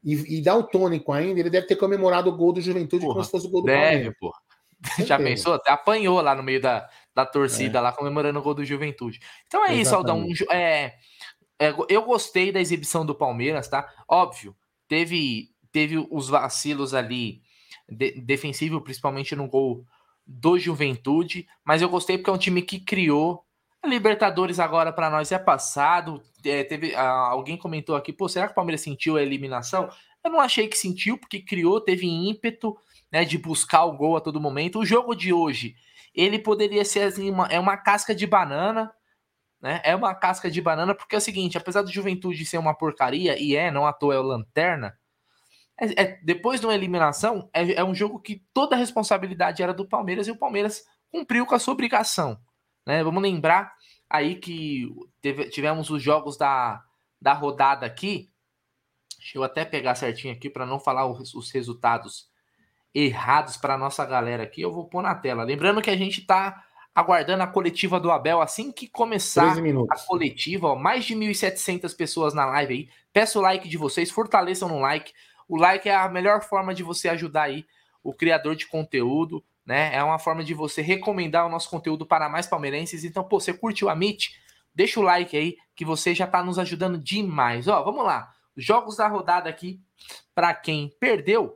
[0.03, 3.15] e, e dá o tônico ainda, ele deve ter comemorado o gol do Juventude porra,
[3.15, 4.15] como se fosse o gol do deve, Palmeiras.
[4.19, 4.39] Porra.
[5.05, 5.53] Já pensou?
[5.55, 7.81] Até apanhou lá no meio da, da torcida, é.
[7.81, 9.19] lá comemorando o gol do Juventude.
[9.47, 10.33] Então é Exatamente.
[10.33, 10.59] isso, Aldão.
[10.59, 10.93] É,
[11.59, 13.91] é, eu gostei da exibição do Palmeiras, tá?
[14.07, 14.55] Óbvio,
[14.87, 17.41] teve, teve os vacilos ali
[17.89, 19.85] de, defensivo, principalmente no gol
[20.25, 23.43] do Juventude, mas eu gostei porque é um time que criou.
[23.83, 26.21] A Libertadores agora para nós é passado.
[26.45, 29.89] É, teve ah, alguém comentou aqui, pô, será que o Palmeiras sentiu a eliminação?
[30.23, 32.75] Eu não achei que sentiu porque criou, teve ímpeto,
[33.11, 34.79] né, de buscar o gol a todo momento.
[34.79, 35.75] O jogo de hoje,
[36.13, 38.91] ele poderia ser assim, uma, é uma casca de banana,
[39.61, 39.81] né?
[39.83, 43.41] É uma casca de banana porque é o seguinte, apesar do Juventude ser uma porcaria
[43.41, 44.95] e é, não à toa é o lanterna,
[45.79, 49.73] é, é, depois de uma eliminação, é, é, um jogo que toda a responsabilidade era
[49.73, 52.39] do Palmeiras e o Palmeiras cumpriu com a sua obrigação.
[52.87, 53.03] Né?
[53.03, 53.73] Vamos lembrar
[54.09, 54.89] aí que
[55.21, 56.81] teve, tivemos os jogos da,
[57.21, 58.31] da rodada aqui.
[59.19, 62.29] Deixa eu até pegar certinho aqui para não falar os, os resultados
[62.95, 64.61] errados para nossa galera aqui.
[64.61, 65.43] Eu vou pôr na tela.
[65.43, 66.63] Lembrando que a gente está
[66.95, 69.53] aguardando a coletiva do Abel assim que começar
[69.91, 70.69] a coletiva.
[70.69, 72.89] Ó, mais de 1.700 pessoas na live aí.
[73.11, 75.11] Peço o like de vocês, fortaleçam no like.
[75.45, 77.65] O like é a melhor forma de você ajudar aí
[78.01, 79.93] o criador de conteúdo, né?
[79.93, 83.03] É uma forma de você recomendar o nosso conteúdo para mais palmeirenses.
[83.03, 84.29] Então, pô, você curtiu a Meet?
[84.73, 87.67] Deixa o like aí que você já está nos ajudando demais.
[87.67, 88.31] Ó, vamos lá.
[88.55, 89.81] Jogos da rodada aqui
[90.33, 91.53] para quem perdeu.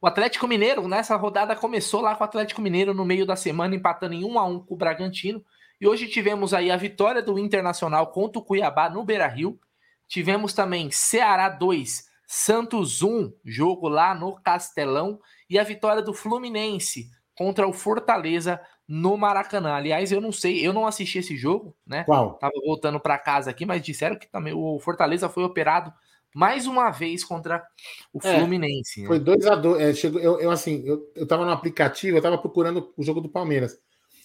[0.00, 3.76] O Atlético Mineiro nessa rodada começou lá com o Atlético Mineiro no meio da semana
[3.76, 5.44] empatando em 1 a 1 com o Bragantino.
[5.80, 9.58] E hoje tivemos aí a vitória do Internacional contra o Cuiabá no Beira-Rio.
[10.08, 17.08] Tivemos também Ceará 2, Santos 1, jogo lá no Castelão, e a vitória do Fluminense
[17.34, 19.72] contra o Fortaleza no Maracanã.
[19.72, 22.04] Aliás, eu não sei, eu não assisti esse jogo, né?
[22.04, 22.34] Qual?
[22.34, 25.90] Tava voltando para casa aqui, mas disseram que também o Fortaleza foi operado
[26.34, 27.66] mais uma vez contra
[28.12, 29.00] o é, Fluminense.
[29.00, 29.06] Né?
[29.06, 32.22] Foi 2 a 2 é, chegou, eu, eu, assim, eu, eu tava no aplicativo, eu
[32.22, 33.80] tava procurando o jogo do Palmeiras.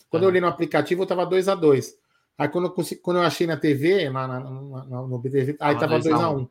[0.09, 1.95] Quando eu olhei no aplicativo, eu tava 2 a 2
[2.37, 5.99] Aí quando eu, quando eu achei na TV, na, na, na no BTV, aí tava
[5.99, 6.47] 2 a 1 um.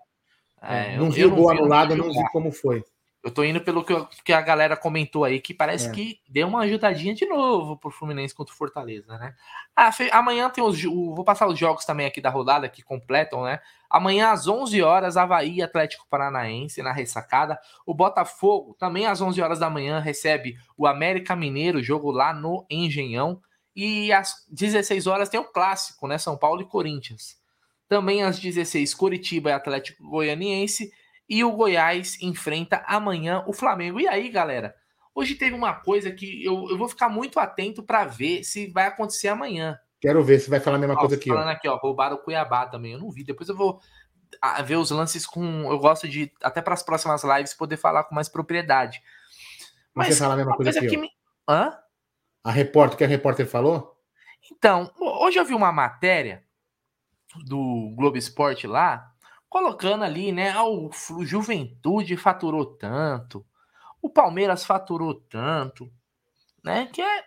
[0.63, 2.85] É, não vi o gol anulado, não vi como foi.
[3.23, 3.95] Eu tô indo pelo que,
[4.25, 5.93] que a galera comentou aí, que parece é.
[5.93, 9.33] que deu uma ajudadinha de novo pro Fluminense contra o Fortaleza, né?
[9.77, 10.11] Ah, fe...
[10.11, 10.83] amanhã tem os.
[10.83, 13.61] Vou passar os jogos também aqui da rodada que completam, né?
[13.89, 17.61] Amanhã às 11 horas, Havaí Atlético Paranaense na ressacada.
[17.87, 22.67] O Botafogo, também às 11 horas da manhã, recebe o América Mineiro, jogo lá no
[22.69, 23.41] Engenhão.
[23.75, 26.19] E às 16 horas tem o clássico, né?
[26.19, 27.42] São Paulo e Corinthians.
[27.93, 30.91] Também às 16, Curitiba e Atlético Goianiense.
[31.29, 34.01] E o Goiás enfrenta amanhã o Flamengo.
[34.01, 34.75] E aí, galera?
[35.15, 38.87] Hoje teve uma coisa que eu, eu vou ficar muito atento para ver se vai
[38.87, 39.79] acontecer amanhã.
[40.01, 41.29] Quero ver se vai falar a mesma ó, coisa aqui.
[41.29, 41.51] Falando ó.
[41.51, 42.95] aqui, ó, roubaram o Cuiabá também.
[42.95, 43.25] Eu não vi.
[43.25, 43.79] Depois eu vou
[44.65, 45.71] ver os lances com.
[45.71, 49.03] Eu gosto de, até para as próximas lives, poder falar com mais propriedade.
[49.93, 50.97] Mas você fala a mesma coisa, coisa aqui.
[50.97, 51.11] Me...
[51.47, 51.77] Hã?
[52.43, 53.95] A repórter, que a repórter falou?
[54.51, 56.43] Então, hoje eu vi uma matéria
[57.45, 59.13] do Globo Esporte lá,
[59.49, 60.51] colocando ali, né?
[60.51, 60.91] Ah, o
[61.25, 63.45] Juventude faturou tanto,
[64.01, 65.93] o Palmeiras faturou tanto,
[66.65, 66.87] né?
[66.87, 67.25] Que é,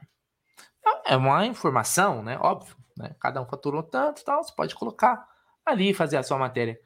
[1.06, 2.38] é uma informação, né?
[2.40, 3.16] Óbvio, né?
[3.20, 4.44] Cada um faturou tanto, tal.
[4.44, 5.28] Você pode colocar
[5.66, 6.80] ali fazer a sua matéria.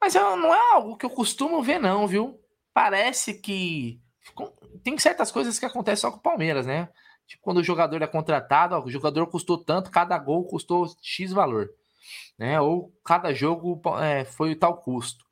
[0.00, 2.40] Mas não é algo que eu costumo ver, não, viu?
[2.72, 4.00] Parece que
[4.82, 6.88] tem certas coisas que acontecem só com o Palmeiras, né?
[7.26, 11.32] Tipo, quando o jogador é contratado, ó, o jogador custou tanto, cada gol custou X
[11.32, 11.70] valor
[12.38, 12.60] né?
[12.60, 15.24] Ou cada jogo é, foi o tal custo.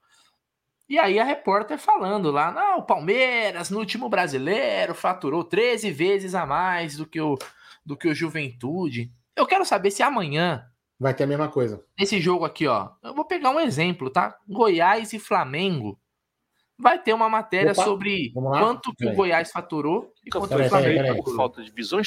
[0.88, 6.34] E aí a repórter falando lá, não, o Palmeiras no último brasileiro faturou 13 vezes
[6.34, 7.36] a mais do que o,
[7.84, 9.12] do que o Juventude.
[9.36, 10.66] Eu quero saber se amanhã
[10.98, 11.84] vai ter a mesma coisa.
[11.98, 12.90] Esse jogo aqui, ó.
[13.02, 14.38] Eu vou pegar um exemplo, tá?
[14.48, 16.00] Goiás e Flamengo.
[16.78, 20.70] Vai ter uma matéria Opa, sobre quanto que o Goiás faturou e quanto peraí, o
[20.70, 21.22] Flamengo peraí, peraí.
[21.22, 22.00] por falta de visão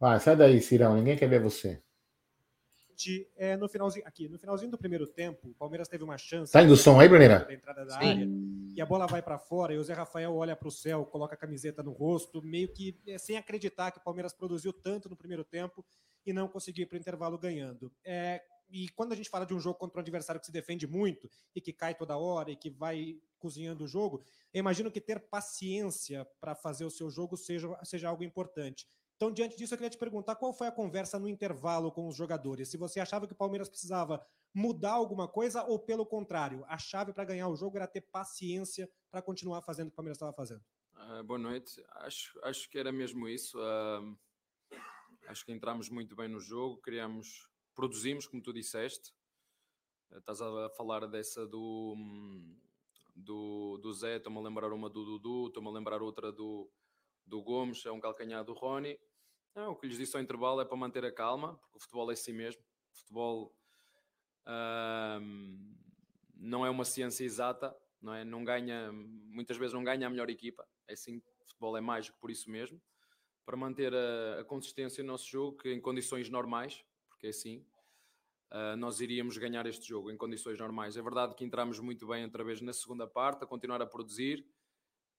[0.00, 1.82] Vai, sai daí, Cirão, ninguém quer ver você
[3.36, 6.52] é, no finalzinho aqui, no finalzinho do primeiro tempo, o Palmeiras teve uma chance.
[6.52, 7.44] Tá indo o som aí, Bruneira?
[7.44, 8.08] Da entrada da Sim.
[8.08, 8.28] área,
[8.74, 11.34] e a bola vai para fora e o Zé Rafael olha para o céu, coloca
[11.34, 15.16] a camiseta no rosto, meio que é, sem acreditar que o Palmeiras produziu tanto no
[15.16, 15.84] primeiro tempo
[16.24, 17.92] e não conseguiu ir para o intervalo ganhando.
[18.04, 20.86] É, e quando a gente fala de um jogo contra um adversário que se defende
[20.86, 25.00] muito e que cai toda hora e que vai cozinhando o jogo, eu imagino que
[25.00, 28.86] ter paciência para fazer o seu jogo seja, seja algo importante.
[29.18, 32.14] Então, diante disso, eu queria te perguntar qual foi a conversa no intervalo com os
[32.14, 32.68] jogadores.
[32.68, 37.12] Se você achava que o Palmeiras precisava mudar alguma coisa ou, pelo contrário, a chave
[37.12, 40.32] para ganhar o jogo era ter paciência para continuar fazendo o que o Palmeiras estava
[40.32, 40.62] fazendo.
[40.94, 41.84] Uh, boa noite.
[41.96, 43.58] Acho, acho que era mesmo isso.
[43.58, 44.16] Uh,
[45.26, 49.12] acho que entramos muito bem no jogo, criamos, produzimos, como tu disseste.
[50.12, 51.96] Uh, estás a falar dessa do,
[53.16, 56.70] do, do Zé, estou-me a lembrar uma do Dudu, estou-me a lembrar outra do,
[57.26, 58.96] do Gomes, é um calcanhar do Rony.
[59.58, 62.08] Não, o que lhes disse ao intervalo é para manter a calma, porque o futebol
[62.12, 62.62] é assim mesmo.
[62.94, 63.56] O futebol
[66.36, 68.24] não é uma ciência exata, não é?
[68.24, 70.64] Não ganha, muitas vezes não ganha a melhor equipa.
[70.86, 72.80] É assim, o futebol é mágico por isso mesmo.
[73.44, 77.66] Para manter a, a consistência no nosso jogo, que em condições normais, porque é assim,
[78.52, 80.96] uh, nós iríamos ganhar este jogo em condições normais.
[80.96, 84.46] É verdade que entramos muito bem outra vez na segunda parte, a continuar a produzir,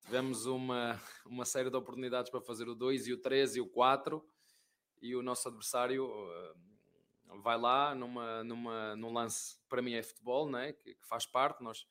[0.01, 3.67] Tivemos uma, uma série de oportunidades para fazer o 2 e o 3 e o
[3.67, 4.23] 4
[5.01, 10.49] e o nosso adversário uh, vai lá numa, numa, num lance, para mim é futebol,
[10.49, 10.73] né?
[10.73, 11.85] que, que faz parte, nós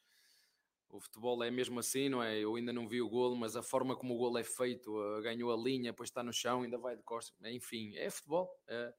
[0.90, 2.38] o futebol é mesmo assim, não é?
[2.38, 5.21] Eu ainda não vi o golo, mas a forma como o golo é feito, uh,
[5.21, 8.51] ganhou a linha, depois está no chão, ainda vai de costas, enfim, é futebol.
[8.66, 8.94] É,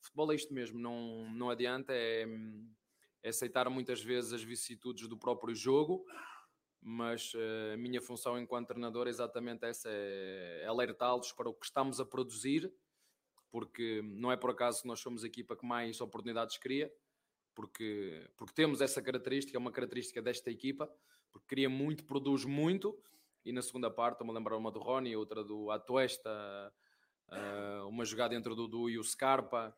[0.00, 2.26] futebol é isto mesmo, não, não adianta, é,
[3.22, 6.04] é aceitar muitas vezes as vicissitudes do próprio jogo
[6.80, 11.66] mas uh, a minha função enquanto treinador é exatamente essa: é alertá-los para o que
[11.66, 12.72] estamos a produzir,
[13.50, 16.92] porque não é por acaso que nós somos a equipa que mais oportunidades cria,
[17.54, 20.88] porque, porque temos essa característica, é uma característica desta equipa,
[21.30, 22.96] porque cria muito, produz muito,
[23.44, 26.30] e na segunda parte, a lembrar uma do Rony, outra do Atuesta,
[27.28, 29.76] uh, uma jogada entre o Dudu e o Scarpa,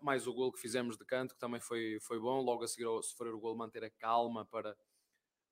[0.00, 2.84] mais o gol que fizemos de canto, que também foi, foi bom, logo a seguir
[2.84, 4.76] ao sofrer o gol manter a calma para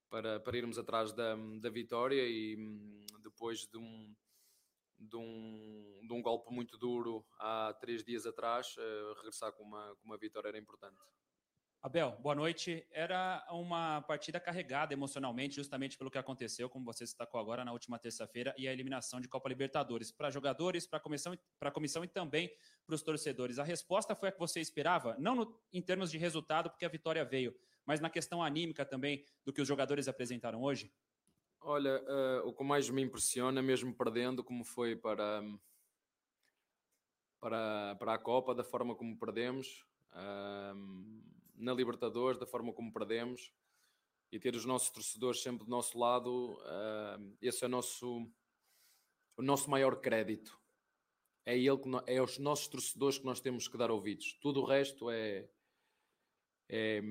[0.09, 4.15] para, para irmos atrás da, da vitória e hum, depois de um,
[4.97, 9.95] de um, de um golpe muito duro há três dias atrás, uh, regressar com uma,
[9.95, 10.97] com uma vitória era importante.
[11.81, 12.85] Abel, boa noite.
[12.91, 17.97] Era uma partida carregada emocionalmente, justamente pelo que aconteceu, como você destacou agora na última
[17.97, 20.11] terça-feira, e a eliminação de Copa Libertadores.
[20.11, 21.37] Para jogadores, para a comissão,
[21.73, 22.51] comissão e também
[22.85, 23.59] para os torcedores.
[23.59, 26.89] A resposta foi a que você esperava, não no, em termos de resultado, porque a
[26.89, 27.55] vitória veio,
[27.89, 30.93] mas na questão anímica também do que os jogadores apresentaram hoje?
[31.59, 35.41] Olha, uh, o que mais me impressiona, mesmo perdendo, como foi para,
[37.39, 41.23] para, para a Copa, da forma como perdemos, uh,
[41.55, 43.51] na Libertadores, da forma como perdemos,
[44.31, 48.31] e ter os nossos torcedores sempre do nosso lado, uh, esse é o nosso,
[49.35, 50.61] o nosso maior crédito.
[51.43, 54.37] É, ele que é aos nossos torcedores que nós temos que dar ouvidos.
[54.39, 55.49] Tudo o resto é,
[56.69, 57.01] é,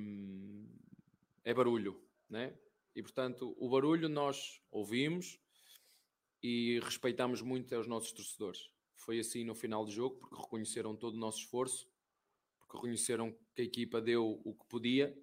[1.45, 2.57] é barulho, né?
[2.95, 5.39] E portanto, o barulho nós ouvimos
[6.43, 8.71] e respeitamos muito aos nossos torcedores.
[8.95, 11.89] Foi assim no final do jogo, porque reconheceram todo o nosso esforço,
[12.59, 15.17] porque reconheceram que a equipa deu o que podia.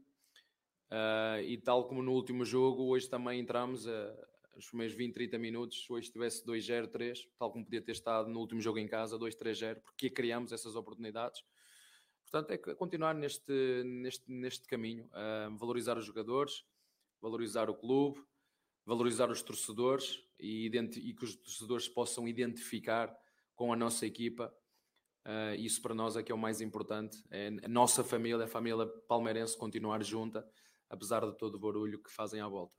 [0.85, 4.15] Uh, e tal como no último jogo, hoje também entramos a,
[4.55, 5.89] os primeiros 20, 30 minutos.
[5.89, 9.81] Hoje tivesse 2-0, 3, tal como podia ter estado no último jogo em casa, 2-3-0,
[9.81, 11.43] porque criamos essas oportunidades.
[12.29, 16.65] Portanto, é continuar neste, neste, neste caminho, uh, valorizar os jogadores,
[17.21, 18.21] valorizar o clube,
[18.85, 23.15] valorizar os torcedores e, e, que os torcedores possam identificar
[23.55, 24.53] com a nossa equipa.
[25.25, 27.23] Uh, isso para nós é que é o mais importante.
[27.31, 30.47] É a nossa família, a família palmeirense, continuar junta,
[30.89, 32.75] apesar de todo o barulho que fazem à volta.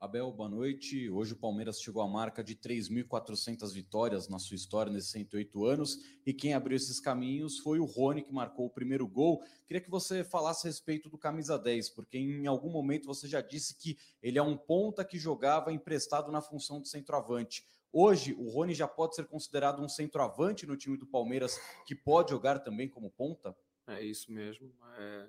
[0.00, 1.10] Abel, boa noite.
[1.10, 5.98] Hoje o Palmeiras chegou à marca de 3.400 vitórias na sua história nesses 108 anos
[6.24, 9.42] e quem abriu esses caminhos foi o Rony, que marcou o primeiro gol.
[9.66, 13.40] Queria que você falasse a respeito do camisa 10, porque em algum momento você já
[13.40, 17.66] disse que ele é um ponta que jogava emprestado na função de centroavante.
[17.92, 22.30] Hoje, o Rony já pode ser considerado um centroavante no time do Palmeiras que pode
[22.30, 23.52] jogar também como ponta?
[23.88, 24.72] É isso mesmo.
[24.96, 25.26] É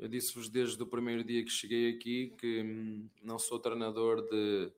[0.00, 4.72] eu disse-vos desde o primeiro dia que cheguei aqui que hum, não sou treinador de,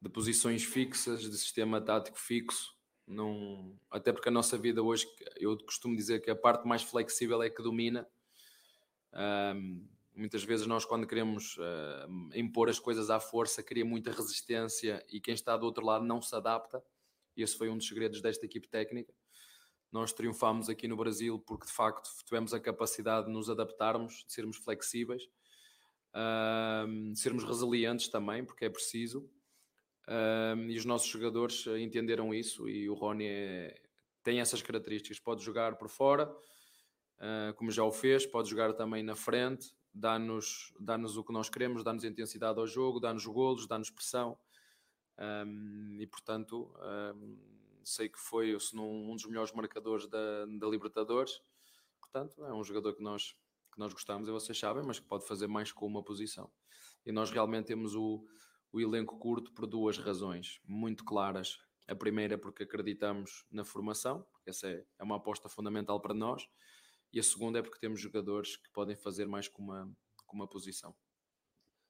[0.00, 2.72] de posições fixas, de sistema tático fixo.
[3.90, 5.04] Até porque a nossa vida hoje,
[5.34, 8.06] eu costumo dizer que a parte mais flexível é que domina.
[9.12, 15.04] Um, muitas vezes nós, quando queremos uh, impor as coisas à força, cria muita resistência
[15.10, 16.80] e quem está do outro lado não se adapta.
[17.36, 19.12] Esse foi um dos segredos desta equipe técnica
[19.92, 24.32] nós triunfamos aqui no Brasil porque de facto tivemos a capacidade de nos adaptarmos, de
[24.32, 25.22] sermos flexíveis,
[27.12, 29.28] de sermos resilientes também, porque é preciso.
[30.68, 33.80] E os nossos jogadores entenderam isso e o Rony é,
[34.22, 35.18] tem essas características.
[35.18, 40.72] Pode jogar por fora, uh, como já o fez, pode jogar também na frente, dá-nos
[40.78, 44.38] dá o que nós queremos, dá-nos intensidade ao jogo, dá-nos golos, dá-nos pressão.
[45.98, 46.74] E portanto,
[47.86, 51.40] sei que foi se não, um dos melhores marcadores da, da Libertadores.
[52.00, 53.36] Portanto, é um jogador que nós,
[53.72, 56.50] que nós gostamos, e vocês sabem, mas que pode fazer mais com uma posição.
[57.04, 58.26] E nós realmente temos o,
[58.72, 61.58] o elenco curto por duas razões muito claras.
[61.86, 66.48] A primeira porque acreditamos na formação, essa é, é uma aposta fundamental para nós.
[67.12, 69.96] E a segunda é porque temos jogadores que podem fazer mais com uma,
[70.26, 70.92] com uma posição.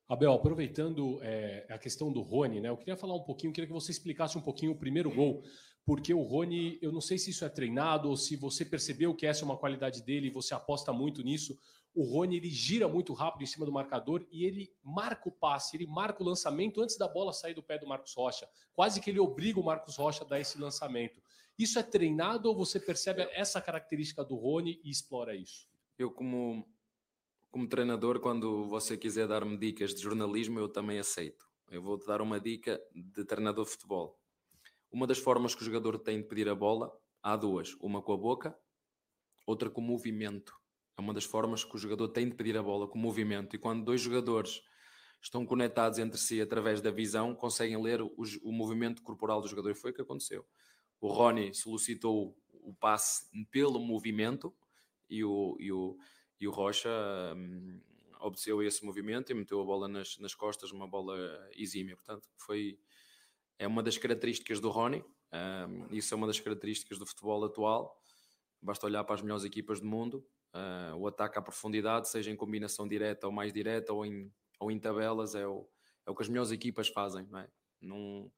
[0.08, 2.68] Abel, aproveitando é, a questão do Rony, né?
[2.68, 5.42] Eu queria falar um pouquinho, queria que você explicasse um pouquinho o primeiro gol,
[5.84, 9.26] porque o Rony, eu não sei se isso é treinado ou se você percebeu que
[9.26, 11.58] essa é uma qualidade dele e você aposta muito nisso.
[11.92, 15.76] O Rony ele gira muito rápido em cima do marcador e ele marca o passe,
[15.76, 18.48] ele marca o lançamento antes da bola sair do pé do Marcos Rocha.
[18.74, 21.20] Quase que ele obriga o Marcos Rocha a dar esse lançamento.
[21.58, 25.66] Isso é treinado ou você percebe essa característica do Rony e explora isso?
[25.98, 26.68] Eu, como
[27.56, 31.48] como treinador, quando você quiser dar-me dicas de jornalismo, eu também aceito.
[31.70, 34.20] Eu vou-te dar uma dica de treinador de futebol.
[34.92, 37.74] Uma das formas que o jogador tem de pedir a bola, há duas.
[37.80, 38.54] Uma com a boca,
[39.46, 40.54] outra com o movimento.
[40.98, 43.56] É uma das formas que o jogador tem de pedir a bola, com o movimento.
[43.56, 44.60] E quando dois jogadores
[45.22, 49.70] estão conectados entre si através da visão, conseguem ler o, o movimento corporal do jogador.
[49.70, 50.44] E foi o que aconteceu.
[51.00, 54.54] O Rony solicitou o passe pelo movimento
[55.08, 55.96] e o, e o,
[56.40, 56.90] e o Rocha
[57.37, 57.81] um,
[58.20, 61.16] obteceu esse movimento e meteu a bola nas, nas costas, uma bola
[61.55, 61.96] exímia.
[61.96, 62.79] Portanto, foi,
[63.59, 68.01] é uma das características do Rony, um, isso é uma das características do futebol atual.
[68.61, 72.37] Basta olhar para as melhores equipas do mundo, uh, o ataque à profundidade, seja em
[72.37, 75.68] combinação direta ou mais direta ou em, ou em tabelas, é o,
[76.07, 77.27] é o que as melhores equipas fazem.
[77.31, 77.49] Não é?
[77.81, 78.31] Num,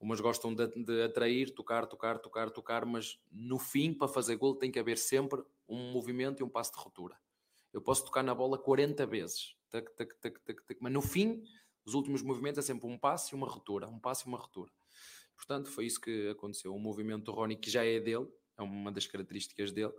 [0.00, 4.56] umas gostam de, de, atrair, tocar, tocar, tocar, tocar, mas no fim, para fazer gol,
[4.56, 7.16] tem que haver sempre um movimento e um passo de ruptura.
[7.76, 11.44] Eu posso tocar na bola 40 vezes, tac, tac, tac, tac, tac, mas no fim,
[11.84, 14.72] os últimos movimentos é sempre um passo e uma ruptura, um passo e uma ruptura.
[15.36, 16.74] Portanto, foi isso que aconteceu.
[16.74, 19.92] O movimento do Rony, que já é dele, é uma das características dele,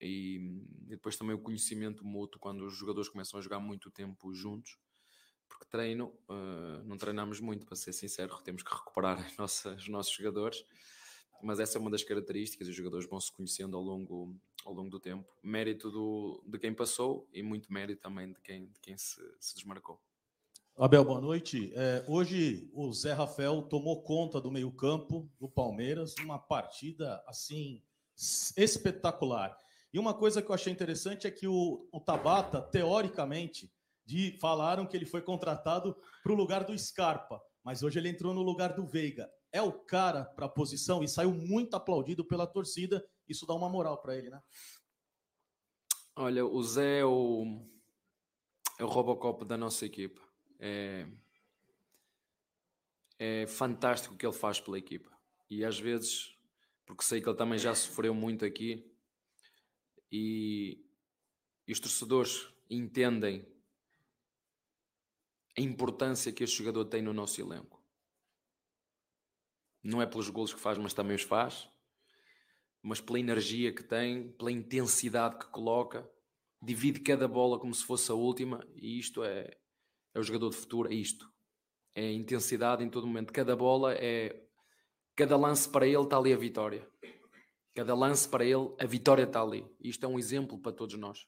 [0.00, 4.32] e, e depois também o conhecimento mútuo quando os jogadores começam a jogar muito tempo
[4.32, 4.78] juntos
[5.48, 9.18] porque treino, uh, não treinamos muito, para ser sincero, temos que recuperar
[9.76, 10.64] os nossos jogadores
[11.42, 14.90] mas essa é uma das características, os jogadores vão se conhecendo ao longo, ao longo
[14.90, 15.28] do tempo.
[15.42, 19.54] Mérito do, de quem passou e muito mérito também de quem, de quem se, se
[19.54, 20.00] desmarcou.
[20.76, 21.72] Abel, boa noite.
[21.76, 27.80] É, hoje o Zé Rafael tomou conta do meio-campo do Palmeiras, uma partida assim
[28.56, 29.56] espetacular.
[29.92, 33.72] E uma coisa que eu achei interessante é que o, o Tabata, teoricamente,
[34.04, 38.34] de, falaram que ele foi contratado para o lugar do Scarpa, mas hoje ele entrou
[38.34, 42.44] no lugar do Veiga é o cara para a posição e saiu muito aplaudido pela
[42.44, 43.08] torcida.
[43.28, 44.42] Isso dá uma moral para ele, né?
[46.16, 47.64] Olha, o Zé é o,
[48.80, 50.20] é o Robocop da nossa equipa.
[50.58, 51.06] É,
[53.16, 55.16] é fantástico o que ele faz pela equipa.
[55.48, 56.36] E às vezes,
[56.84, 58.92] porque sei que ele também já sofreu muito aqui,
[60.10, 60.84] e,
[61.64, 63.46] e os torcedores entendem
[65.56, 67.83] a importância que este jogador tem no nosso elenco
[69.84, 71.68] não é pelos golos que faz, mas também os faz,
[72.82, 76.08] mas pela energia que tem, pela intensidade que coloca,
[76.60, 79.56] divide cada bola como se fosse a última, e isto é,
[80.14, 81.30] é o jogador de futuro, é isto.
[81.94, 83.32] É intensidade em todo momento.
[83.32, 84.42] Cada bola é.
[85.14, 86.88] Cada lance para ele está ali a vitória.
[87.72, 89.64] Cada lance para ele, a vitória está ali.
[89.80, 91.26] Isto é um exemplo para todos nós.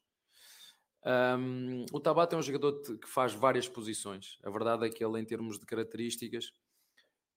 [1.04, 4.38] Um, o Tabata é um jogador que faz várias posições.
[4.42, 6.50] A verdade é que ele, em termos de características,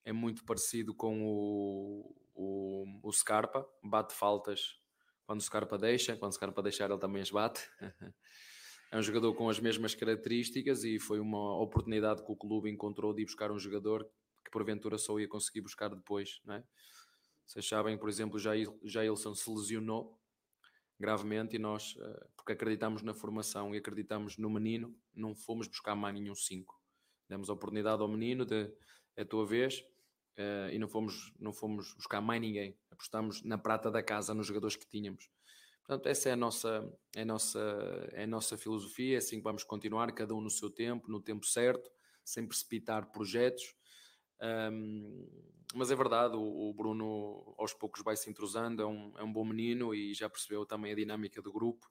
[0.06, 4.80] é muito parecido com o, o, o Scarpa, bate faltas
[5.26, 7.62] quando o Scarpa deixa, quando o Scarpa deixar ele também as bate.
[8.92, 13.14] é um jogador com as mesmas características e foi uma oportunidade que o clube encontrou
[13.14, 14.10] de ir buscar um jogador
[14.44, 16.64] que porventura só ia conseguir buscar depois, não é?
[17.46, 18.52] Vocês sabem, por exemplo, já
[18.84, 20.20] Jailson se lesionou
[21.00, 25.96] gravemente e nós, eh, porque acreditamos na formação e acreditamos no menino, não fomos buscar
[25.96, 26.80] mais nenhum 5.
[27.28, 28.72] Demos a oportunidade ao menino de
[29.20, 29.80] a tua vez,
[30.38, 32.78] uh, e não fomos, não fomos buscar mais ninguém.
[32.90, 35.30] Apostamos na prata da casa, nos jogadores que tínhamos.
[35.90, 39.44] Portanto, essa é a nossa, é a nossa, é a nossa filosofia, é assim que
[39.44, 41.90] vamos continuar, cada um no seu tempo, no tempo certo,
[42.24, 43.74] sem precipitar projetos.
[44.72, 45.28] Um,
[45.74, 49.34] mas é verdade, o, o, Bruno aos poucos vai se entrosando, é um, é um
[49.34, 51.90] bom menino e já percebeu também a dinâmica do grupo.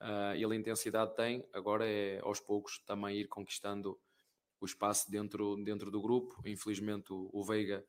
[0.00, 3.98] Uh, ele a intensidade tem, agora é aos poucos também ir conquistando
[4.64, 6.40] o espaço dentro, dentro do grupo.
[6.44, 7.84] Infelizmente, o, o Veiga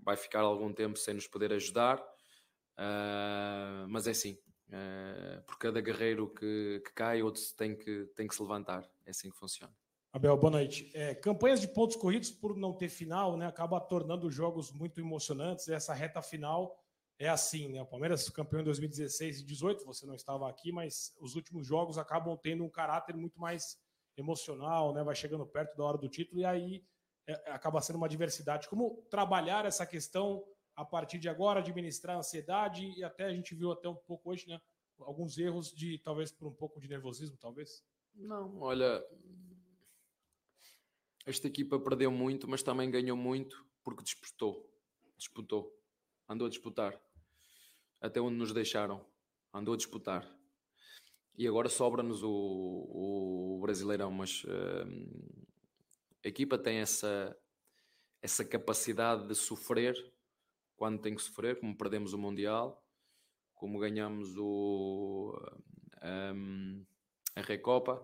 [0.00, 4.38] vai ficar algum tempo sem nos poder ajudar, uh, mas é assim.
[4.68, 8.88] Uh, por cada guerreiro que, que cai, outro tem que, tem que se levantar.
[9.04, 9.72] É assim que funciona.
[10.12, 10.90] Abel, boa noite.
[10.94, 15.68] É, campanhas de pontos corridos por não ter final, né, acaba tornando jogos muito emocionantes.
[15.68, 16.76] Essa reta final
[17.18, 17.82] é assim, né?
[17.82, 21.98] O Palmeiras campeão em 2016 e 2018, você não estava aqui, mas os últimos jogos
[21.98, 23.78] acabam tendo um caráter muito mais
[24.16, 25.02] emocional, né?
[25.02, 26.84] Vai chegando perto da hora do título e aí
[27.26, 28.68] é, acaba sendo uma diversidade.
[28.68, 30.44] Como trabalhar essa questão
[30.74, 34.30] a partir de agora, administrar a ansiedade e até a gente viu até um pouco
[34.30, 34.60] hoje, né?
[35.00, 37.84] Alguns erros de talvez por um pouco de nervosismo, talvez.
[38.14, 39.04] Não, olha,
[41.26, 44.68] esta equipa perdeu muito, mas também ganhou muito porque disputou,
[45.16, 45.72] disputou,
[46.28, 46.98] andou a disputar
[48.00, 49.04] até onde nos deixaram,
[49.52, 50.35] andou a disputar.
[51.38, 55.46] E agora sobra-nos o, o Brasileirão, mas uh,
[56.24, 57.36] a equipa tem essa,
[58.22, 59.94] essa capacidade de sofrer
[60.76, 62.82] quando tem que sofrer, como perdemos o Mundial,
[63.54, 65.34] como ganhamos o,
[66.34, 66.84] um,
[67.34, 68.02] a Recopa,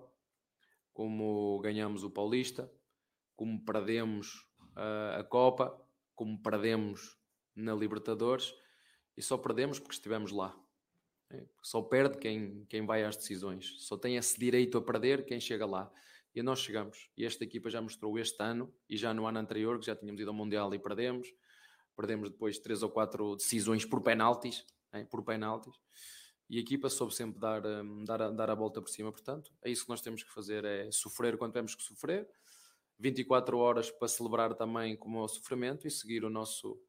[0.93, 2.71] como ganhamos o Paulista,
[3.37, 5.79] como perdemos a, a Copa,
[6.15, 7.19] como perdemos
[7.55, 8.55] na Libertadores
[9.17, 10.59] e só perdemos porque estivemos lá.
[11.33, 15.41] É, só perde quem, quem vai às decisões, só tem esse direito a perder quem
[15.41, 15.91] chega lá.
[16.35, 17.11] E nós chegamos.
[17.17, 20.21] E esta equipa já mostrou este ano e já no ano anterior, que já tínhamos
[20.21, 21.29] ido ao Mundial e perdemos.
[21.95, 25.05] Perdemos depois três ou quatro decisões por penaltis, é?
[25.05, 25.75] por penaltis.
[26.49, 29.13] E a equipa soube sempre dar, um, dar, dar a volta por cima.
[29.13, 32.29] Portanto, é isso que nós temos que fazer: é sofrer quando temos que sofrer.
[32.99, 36.81] 24 horas para celebrar também como o sofrimento e seguir o nosso,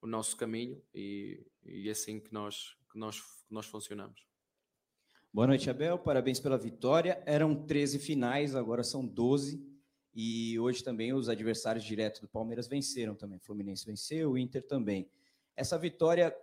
[0.00, 0.80] o nosso caminho.
[0.94, 4.26] E, e é assim que nós, que nós, que nós funcionamos.
[5.32, 5.98] Boa noite, Abel.
[5.98, 7.22] Parabéns pela vitória.
[7.24, 9.66] Eram 13 finais, agora são 12.
[10.14, 13.38] E hoje também os adversários diretos do Palmeiras venceram também.
[13.38, 15.10] Fluminense venceu, o Inter também.
[15.56, 16.34] Essa vitória,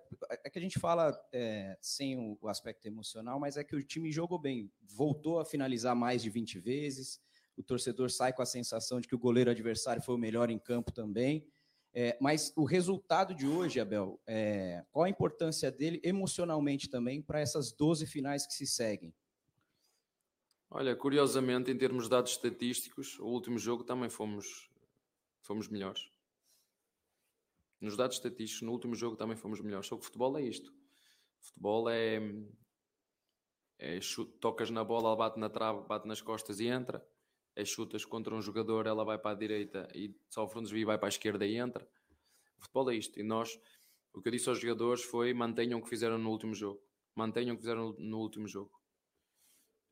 [0.43, 4.12] é que a gente fala é, sem o aspecto emocional, mas é que o time
[4.12, 4.72] jogou bem.
[4.82, 7.22] Voltou a finalizar mais de 20 vezes.
[7.56, 10.58] O torcedor sai com a sensação de que o goleiro adversário foi o melhor em
[10.58, 11.47] campo também.
[11.94, 17.40] É, mas o resultado de hoje, Abel, é, qual a importância dele emocionalmente também para
[17.40, 19.14] essas 12 finais que se seguem?
[20.70, 24.70] Olha, curiosamente, em termos de dados estatísticos, o último jogo também fomos,
[25.42, 26.12] fomos melhores.
[27.82, 29.88] Nos dados estatísticos, no último jogo também fomos melhores.
[29.88, 30.70] Só que o futebol é isto.
[31.42, 32.20] O futebol é,
[33.80, 37.04] é chute, tocas na bola, ela bate na trave, bate nas costas e entra
[37.60, 40.97] é chutas contra um jogador, ela vai para a direita e sofre um desvio, vai
[40.97, 41.86] para a esquerda e entra.
[42.57, 43.20] O futebol é isto.
[43.20, 43.60] E nós,
[44.14, 46.82] o que eu disse aos jogadores foi mantenham o que fizeram no último jogo.
[47.16, 48.72] Mantenham o que fizeram no último jogo.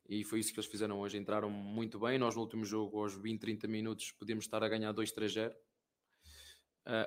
[0.07, 1.17] E foi isso que eles fizeram hoje.
[1.17, 2.17] Entraram muito bem.
[2.17, 5.51] Nós, no último jogo, aos 20, 30 minutos, podíamos estar a ganhar 2-3-0.
[5.51, 5.57] Uh,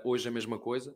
[0.04, 0.94] hoje, a mesma coisa.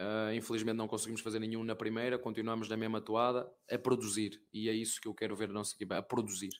[0.00, 2.18] Uh, infelizmente, não conseguimos fazer nenhum na primeira.
[2.18, 4.42] Continuamos na mesma toada a produzir.
[4.52, 6.50] E é isso que eu quero ver a nossa equipa: a produzir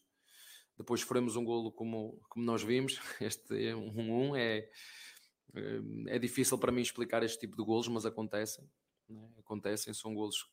[0.78, 3.00] depois sofremos um golo como, como nós vimos.
[3.20, 4.70] Este 1-1 é,
[5.54, 8.64] é, é difícil para mim explicar este tipo de golos, mas acontecem.
[9.08, 9.28] Né?
[9.38, 10.48] Acontecem, são golos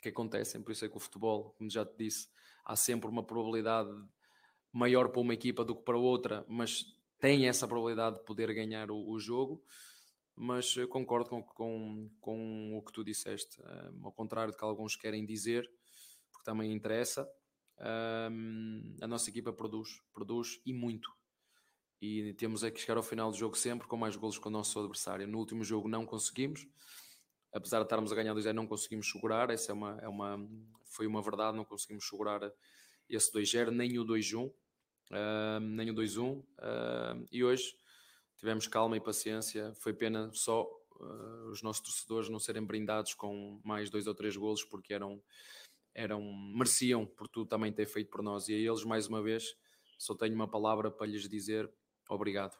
[0.00, 0.62] que acontecem.
[0.62, 2.28] Por isso é que o futebol, como já te disse,
[2.64, 3.90] há sempre uma probabilidade
[4.72, 6.84] maior para uma equipa do que para outra, mas
[7.18, 9.64] tem essa probabilidade de poder ganhar o, o jogo.
[10.36, 14.96] Mas concordo com, com, com o que tu disseste, um, ao contrário do que alguns
[14.96, 15.68] querem dizer,
[16.32, 17.28] porque também interessa
[17.80, 21.10] um, a nossa equipa produz, produz e muito.
[22.00, 24.50] E temos é que chegar ao final do jogo sempre com mais golos que o
[24.50, 25.26] nosso adversário.
[25.26, 26.66] No último jogo não conseguimos,
[27.52, 29.50] apesar de estarmos a ganhar 2-0, não conseguimos segurar.
[29.50, 30.48] Essa é uma, é uma,
[30.84, 32.52] foi uma verdade, não conseguimos segurar
[33.08, 36.40] esse 2-0, nem o 2-1, uh, nem o 2-1.
[36.40, 36.44] Uh,
[37.32, 37.74] e hoje
[38.36, 39.72] tivemos calma e paciência.
[39.76, 44.36] Foi pena só uh, os nossos torcedores não serem brindados com mais dois ou três
[44.36, 45.22] golos, porque eram
[45.94, 46.20] eram,
[46.54, 48.48] mereciam por tu também ter feito por nós.
[48.48, 49.54] E a eles, mais uma vez,
[49.98, 51.72] só tenho uma palavra para lhes dizer
[52.08, 52.56] obrigado.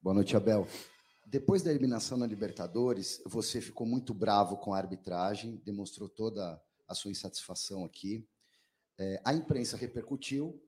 [0.00, 0.66] Boa noite, Abel.
[1.24, 6.94] Depois da eliminação na Libertadores, você ficou muito bravo com a arbitragem, demonstrou toda a
[6.94, 8.28] sua insatisfação aqui.
[8.98, 10.60] É, a imprensa repercutiu,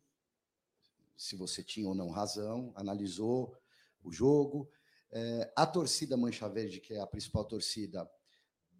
[1.16, 3.56] se você tinha ou não razão, analisou
[4.02, 4.70] o jogo.
[5.12, 8.08] É, a torcida Mancha Verde, que é a principal torcida,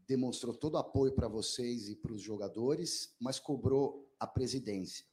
[0.07, 5.05] demonstrou todo apoio para vocês e para os jogadores, mas cobrou a presidência.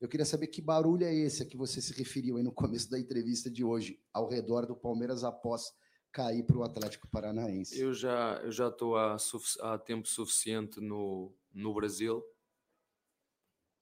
[0.00, 2.90] Eu queria saber que barulho é esse a que você se referiu aí no começo
[2.90, 5.72] da entrevista de hoje, ao redor do Palmeiras após
[6.10, 7.78] cair para o Atlético Paranaense.
[7.78, 9.16] Eu já eu já estou há,
[9.60, 12.24] há tempo suficiente no, no Brasil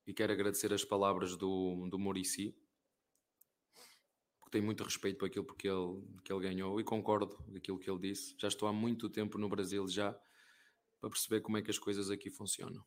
[0.06, 2.54] e quero agradecer as palavras do, do Murici,
[4.40, 7.78] porque tenho muito respeito por aquilo porque ele, que ele ganhou e concordo com aquilo
[7.78, 8.34] que ele disse.
[8.38, 10.18] Já estou há muito tempo no Brasil já
[11.00, 12.84] para perceber como é que as coisas aqui funcionam.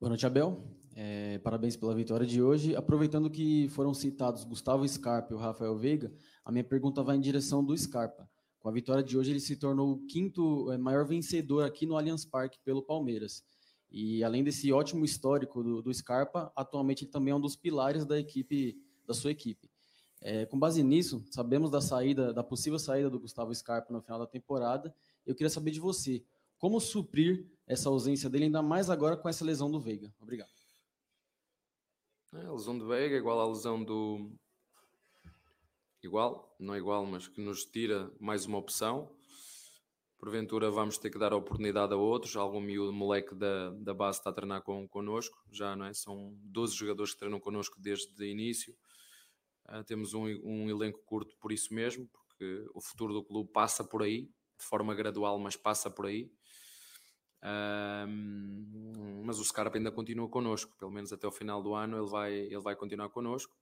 [0.00, 0.64] Boa noite, Abel.
[0.94, 2.74] É, parabéns pela vitória de hoje.
[2.74, 6.12] Aproveitando que foram citados Gustavo Scarpa e o Rafael Veiga,
[6.44, 8.28] a minha pergunta vai em direção do Scarpa.
[8.58, 11.96] Com a vitória de hoje, ele se tornou o quinto é, maior vencedor aqui no
[11.96, 13.44] Allianz Parque pelo Palmeiras.
[13.90, 18.04] E além desse ótimo histórico do, do Scarpa, atualmente ele também é um dos pilares
[18.06, 18.76] da equipe,
[19.06, 19.70] da sua equipe.
[20.22, 24.18] É, com base nisso, sabemos da saída, da possível saída do Gustavo Scarpa no final
[24.18, 24.94] da temporada.
[25.26, 26.22] Eu queria saber de você,
[26.58, 30.12] como suprir essa ausência dele, ainda mais agora com essa lesão do Veiga?
[30.20, 30.50] Obrigado.
[32.34, 34.30] É, a lesão do Veiga igual à lesão do.
[36.02, 39.10] Igual, não é igual, mas que nos tira mais uma opção.
[40.18, 42.36] Porventura vamos ter que dar oportunidade a outros.
[42.36, 45.94] Algum miúdo moleque da, da base está a treinar com, connosco, já não é?
[45.94, 48.76] São 12 jogadores que treinam connosco desde o início.
[49.70, 53.84] Uh, temos um, um elenco curto por isso mesmo, porque o futuro do clube passa
[53.84, 54.22] por aí,
[54.58, 56.30] de forma gradual, mas passa por aí.
[57.42, 62.10] Um, mas o Scarpa ainda continua connosco, pelo menos até o final do ano ele
[62.10, 63.56] vai, ele vai continuar connosco.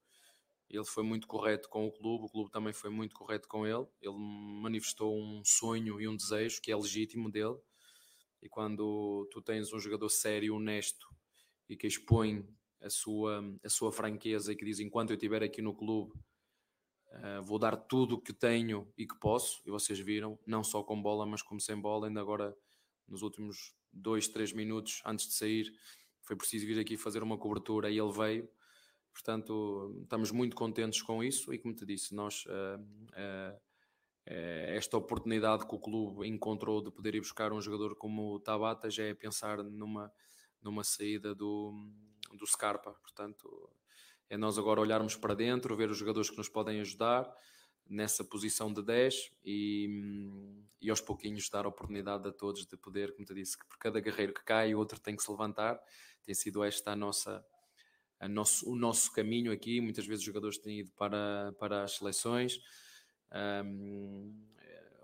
[0.68, 3.86] Ele foi muito correto com o clube, o clube também foi muito correto com ele.
[4.02, 4.16] Ele
[4.62, 7.56] manifestou um sonho e um desejo que é legítimo dele.
[8.42, 11.08] E quando tu tens um jogador sério, honesto
[11.68, 12.46] e que expõe
[12.80, 16.12] a sua, a sua franqueza e que diz: enquanto eu estiver aqui no clube,
[17.12, 19.62] uh, vou dar tudo o que tenho e que posso.
[19.66, 22.06] E vocês viram, não só com bola, mas como sem bola.
[22.06, 22.56] Ainda agora
[23.06, 25.72] nos últimos dois, três minutos antes de sair,
[26.22, 28.48] foi preciso vir aqui fazer uma cobertura e ele veio.
[29.12, 33.58] Portanto, estamos muito contentes com isso e, como te disse, nós uh, uh,
[34.26, 38.90] esta oportunidade que o clube encontrou de poder ir buscar um jogador como o Tabata
[38.90, 40.12] já é pensar numa,
[40.62, 41.72] numa saída do,
[42.36, 42.92] do Scarpa.
[42.92, 43.70] Portanto,
[44.30, 47.32] é nós agora olharmos para dentro, ver os jogadores que nos podem ajudar
[47.88, 49.88] nessa posição de 10 e,
[50.80, 53.78] e aos pouquinhos dar a oportunidade a todos de poder, como te disse, que por
[53.78, 55.80] cada guerreiro que cai, outro tem que se levantar.
[56.22, 57.42] Tem sido esta a nossa,
[58.20, 59.80] a nosso, o nosso caminho aqui.
[59.80, 62.60] Muitas vezes os jogadores têm ido para, para as seleções.
[63.64, 64.46] Um,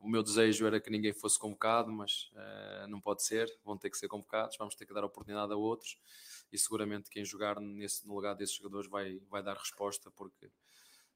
[0.02, 3.88] o meu desejo era que ninguém fosse convocado, mas uh, não pode ser, vão ter
[3.88, 5.98] que ser convocados, vamos ter que dar oportunidade a outros
[6.54, 10.48] e seguramente quem jogar nesse, no lugar desses jogadores vai, vai dar resposta, porque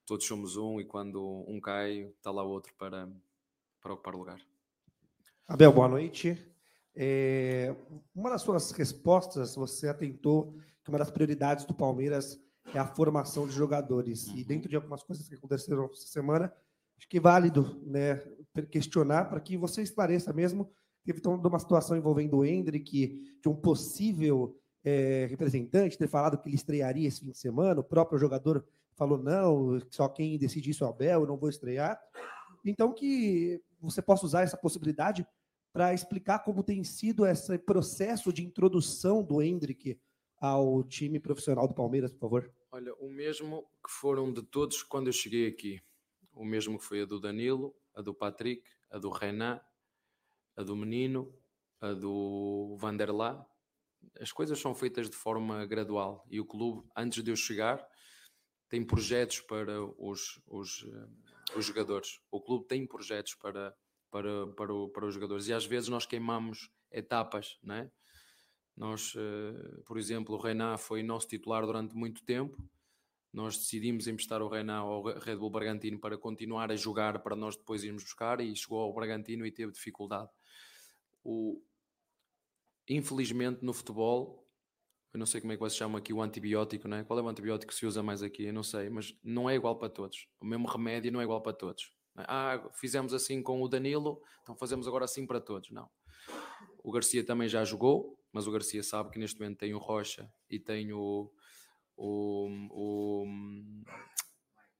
[0.05, 3.09] todos somos um e quando um cai, está lá outro para,
[3.81, 4.41] para ocupar o lugar.
[5.47, 6.37] Abel, boa noite.
[6.95, 7.73] É,
[8.13, 12.37] uma das suas respostas, você atentou que uma das prioridades do Palmeiras
[12.75, 14.27] é a formação de jogadores.
[14.27, 14.39] Uhum.
[14.39, 16.53] E dentro de algumas coisas que aconteceram essa semana,
[16.99, 18.17] acho que é válido né,
[18.73, 20.69] questionar para que você esclareça mesmo.
[21.05, 26.49] Teve toda uma situação envolvendo o Hendrick, de um possível é, representante ter falado que
[26.49, 28.65] ele estrearia esse fim de semana, o próprio jogador
[28.95, 32.01] falou: não, só quem decide isso é o Abel, eu não vou estrear.
[32.65, 35.27] Então, que você possa usar essa possibilidade
[35.73, 39.99] para explicar como tem sido esse processo de introdução do Hendrick
[40.41, 42.53] ao time profissional do Palmeiras, por favor.
[42.71, 45.81] Olha, o mesmo que foram de todos quando eu cheguei aqui.
[46.33, 49.61] O mesmo que foi a do Danilo, a do Patrick, a do Renan,
[50.57, 51.33] a do Menino,
[51.81, 53.45] a do Vanderlá.
[54.21, 57.87] As coisas são feitas de forma gradual e o clube, antes de eu chegar,
[58.69, 62.21] tem projetos para os, os, eh, os jogadores.
[62.31, 63.75] O clube tem projetos para,
[64.11, 67.91] para, para, o, para os jogadores e às vezes nós queimamos etapas, não é?
[68.77, 72.57] Nós, uh, por exemplo, o Renan foi nosso titular durante muito tempo.
[73.33, 77.57] Nós decidimos emprestar o Renan ao Red Bull Bragantino para continuar a jogar, para nós
[77.57, 80.31] depois irmos buscar, e chegou ao Bragantino e teve dificuldade.
[81.25, 81.61] O...
[82.89, 84.49] Infelizmente, no futebol,
[85.13, 87.05] eu não sei como é que você chama aqui o antibiótico, não é?
[87.05, 88.45] Qual é o antibiótico que se usa mais aqui?
[88.45, 90.27] Eu não sei, mas não é igual para todos.
[90.41, 91.93] O mesmo remédio não é igual para todos.
[92.17, 92.25] É?
[92.27, 95.71] Ah, fizemos assim com o Danilo, então fazemos agora assim para todos.
[95.71, 95.89] Não.
[96.83, 100.31] O Garcia também já jogou, mas o Garcia sabe que neste momento tem o Rocha
[100.49, 101.31] e tem o,
[101.97, 103.25] o, o,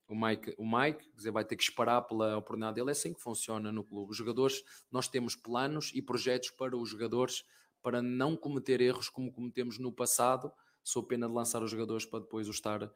[0.09, 2.91] o Mike, o Mike, dizer, vai ter que esperar pela oportunidade dele.
[2.91, 4.11] É assim que funciona no clube.
[4.11, 7.45] Os jogadores, nós temos planos e projetos para os jogadores
[7.83, 10.53] para não cometer erros como cometemos no passado,
[10.83, 12.91] sou pena de lançar os jogadores para depois o estar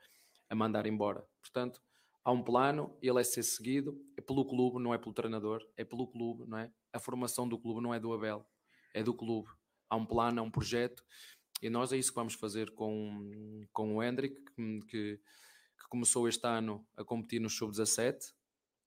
[0.49, 1.26] a mandar embora.
[1.41, 1.80] Portanto,
[2.24, 5.85] há um plano, ele é ser seguido, é pelo clube, não é pelo treinador, é
[5.85, 6.72] pelo clube, não é?
[6.93, 8.47] A formação do clube não é do Abel,
[8.95, 9.49] é do clube.
[9.89, 11.05] Há um plano, há um projeto,
[11.62, 14.37] e nós é isso que vamos fazer com, com o Hendrick,
[14.89, 15.20] que, que,
[15.89, 18.33] começou este ano a competir no Sub-17,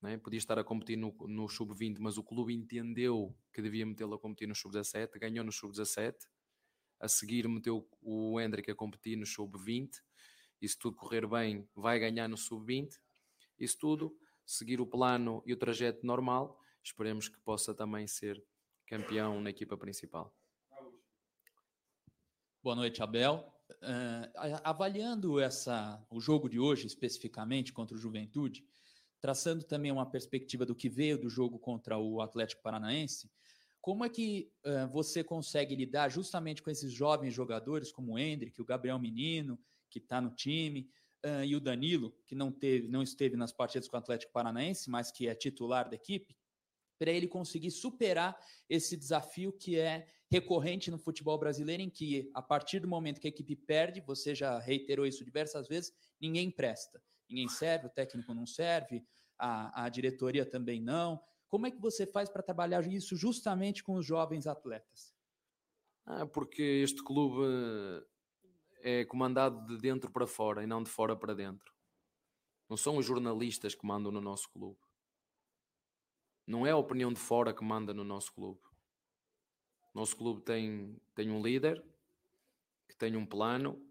[0.05, 0.17] né?
[0.17, 4.19] podia estar a competir no, no sub-20, mas o clube entendeu que devia metê-lo a
[4.19, 6.15] competir no sub-17, ganhou no sub-17,
[6.99, 10.01] a seguir meteu o Hendrick a competir no sub-20,
[10.61, 12.97] e se tudo correr bem, vai ganhar no sub-20,
[13.59, 18.43] isso tudo, seguir o plano e o trajeto normal, esperemos que possa também ser
[18.85, 20.33] campeão na equipa principal.
[22.61, 23.51] Boa noite, Abel.
[23.81, 28.63] Uh, avaliando essa, o jogo de hoje especificamente contra o Juventude,
[29.25, 33.27] traçando também uma perspectiva do que veio do jogo contra o Atlético Paranaense,
[33.81, 38.61] como é que uh, você consegue lidar justamente com esses jovens jogadores como o Hendrick,
[38.61, 39.59] o Gabriel Menino,
[39.89, 40.91] que está no time,
[41.25, 44.91] uh, e o Danilo, que não, teve, não esteve nas partidas com o Atlético Paranaense,
[44.91, 46.37] mas que é titular da equipe,
[46.99, 48.37] para ele conseguir superar
[48.69, 53.27] esse desafio que é recorrente no futebol brasileiro, em que a partir do momento que
[53.27, 58.33] a equipe perde, você já reiterou isso diversas vezes, ninguém presta, ninguém serve, o técnico
[58.33, 59.05] não serve,
[59.37, 61.21] a, a diretoria também não.
[61.47, 65.15] Como é que você faz para trabalhar isso justamente com os jovens atletas?
[66.05, 67.43] Ah, porque este clube
[68.81, 71.73] é comandado de dentro para fora e não de fora para dentro.
[72.69, 74.79] Não são os jornalistas que mandam no nosso clube.
[76.45, 78.61] Não é a opinião de fora que manda no nosso clube.
[79.93, 81.83] Nosso clube tem, tem um líder
[82.87, 83.81] que tem um plano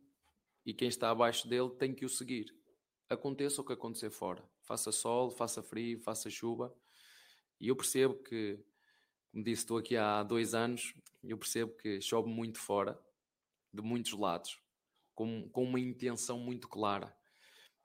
[0.65, 2.55] e quem está abaixo dele tem que o seguir.
[3.09, 4.43] Aconteça o que acontecer fora.
[4.63, 6.75] Faça sol, faça frio, faça chuva.
[7.61, 8.59] E eu percebo que,
[9.31, 12.99] como disse, estou aqui há dois anos, eu percebo que chove muito fora,
[13.73, 14.65] de muitos lados
[15.15, 17.17] com, com uma intenção muito clara.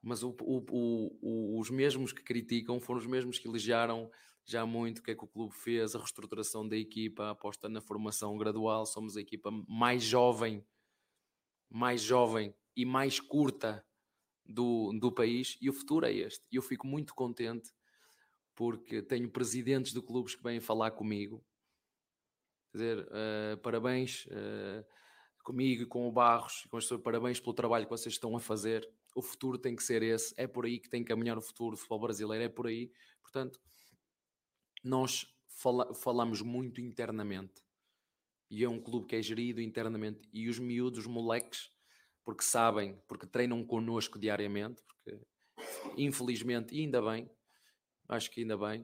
[0.01, 4.09] Mas o, o, o, os mesmos que criticam foram os mesmos que elogiaram
[4.45, 7.69] já muito o que é que o clube fez, a reestruturação da equipa, a aposta
[7.69, 8.85] na formação gradual.
[8.85, 10.65] Somos a equipa mais jovem,
[11.69, 13.85] mais jovem e mais curta
[14.49, 16.45] do, do país e o futuro é este.
[16.51, 17.71] E eu fico muito contente
[18.55, 21.43] porque tenho presidentes de clubes que vêm falar comigo.
[22.71, 24.25] Quer dizer, uh, parabéns.
[24.25, 24.83] Uh,
[25.49, 28.87] comigo e com o Barros com as parabéns pelo trabalho que vocês estão a fazer.
[29.15, 31.71] O futuro tem que ser esse, é por aí que tem que caminhar o futuro
[31.71, 32.91] do futebol brasileiro, é por aí.
[33.21, 33.59] Portanto,
[34.83, 37.63] nós fala, falamos muito internamente
[38.49, 41.71] e é um clube que é gerido internamente e os miúdos, os moleques,
[42.23, 45.19] porque sabem, porque treinam connosco diariamente, porque
[45.97, 47.29] infelizmente, e ainda bem,
[48.07, 48.81] acho que ainda bem,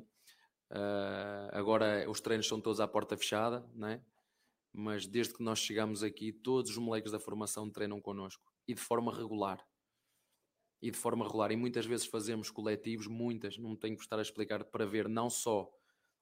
[0.71, 4.01] uh, agora os treinos são todos à porta fechada, não é?
[4.77, 8.81] mas desde que nós chegamos aqui, todos os moleques da formação treinam connosco e de
[8.81, 9.65] forma regular.
[10.81, 11.51] E de forma regular.
[11.51, 15.29] E muitas vezes fazemos coletivos, muitas, não tenho que estar a explicar, para ver não
[15.29, 15.71] só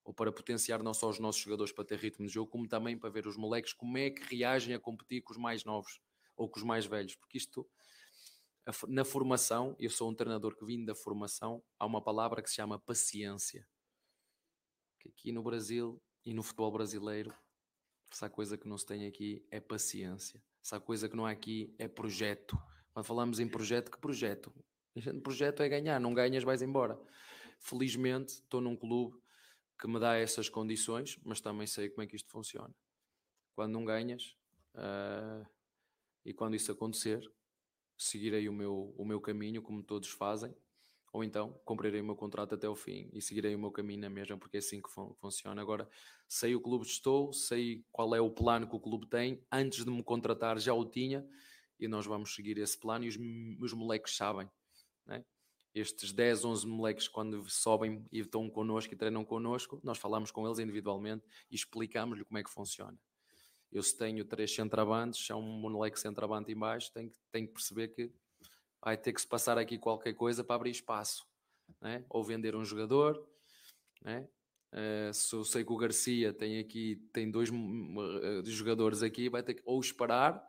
[0.06, 2.98] ou para potenciar não só os nossos jogadores para ter ritmo de jogo, como também
[2.98, 6.00] para ver os moleques como é que reagem a competir com os mais novos
[6.36, 7.68] ou com os mais velhos, porque isto
[8.88, 12.56] na formação, eu sou um treinador que vim da formação, há uma palavra que se
[12.56, 13.68] chama paciência.
[15.00, 17.34] Que aqui no Brasil e no futebol brasileiro
[18.10, 20.42] se há coisa que não se tem aqui é paciência.
[20.62, 22.58] Se há coisa que não há aqui é projeto.
[22.94, 24.54] Quando falamos em projeto, que projeto?
[24.96, 26.98] O projeto é ganhar, não ganhas, vais embora.
[27.60, 29.20] Felizmente estou num clube
[29.80, 32.74] que me dá essas condições, mas também sei como é que isto funciona.
[33.56, 34.38] Quando não ganhas,
[34.76, 35.46] uh,
[36.26, 37.22] e quando isso acontecer,
[37.98, 40.54] seguirei o meu, o meu caminho, como todos fazem,
[41.14, 44.10] ou então cumprirei o meu contrato até o fim e seguirei o meu caminho na
[44.10, 45.62] mesma, porque é assim que fun funciona.
[45.62, 45.88] Agora,
[46.28, 49.92] sei o clube estou, sei qual é o plano que o clube tem, antes de
[49.92, 51.26] me contratar já o tinha,
[51.80, 53.18] e nós vamos seguir esse plano, e os,
[53.62, 54.50] os moleques sabem,
[55.06, 55.24] né?
[55.76, 60.46] Estes 10, 11 moleques, quando sobem e estão connosco e treinam connosco, nós falamos com
[60.46, 62.98] eles individualmente e explicamos-lhe como é que funciona.
[63.74, 67.88] Eu, se tenho três centrabantes, é um moleque centrabante em baixo, tenho, tenho que perceber
[67.88, 68.12] que
[68.80, 71.26] vai ter que se passar aqui qualquer coisa para abrir espaço,
[71.82, 72.06] né?
[72.08, 73.28] ou vender um jogador.
[74.04, 74.28] Né?
[74.72, 79.42] Uh, se eu sei que o Garcia tem aqui, tem dois uh, jogadores aqui, vai
[79.42, 80.44] ter que ou esperar,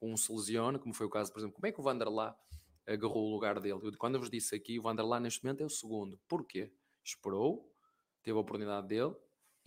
[0.00, 2.34] um se lesiona, como foi o caso, por exemplo, como é que o Vanderlá
[2.86, 3.80] agarrou o lugar dele?
[3.82, 6.18] Eu, quando eu vos disse aqui, o Vanderlá neste momento é o segundo.
[6.26, 6.72] Porquê?
[7.04, 7.70] Esperou,
[8.22, 9.14] teve a oportunidade dele,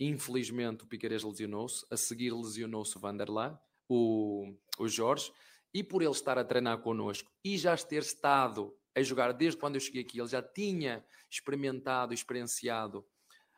[0.06, 5.32] infelizmente o Piqueires lesionou-se, a seguir lesionou-se o Vanderlá, o, o Jorge,
[5.74, 9.76] e por ele estar a treinar connosco e já ter estado a jogar desde quando
[9.76, 13.04] eu cheguei aqui, ele já tinha experimentado, experienciado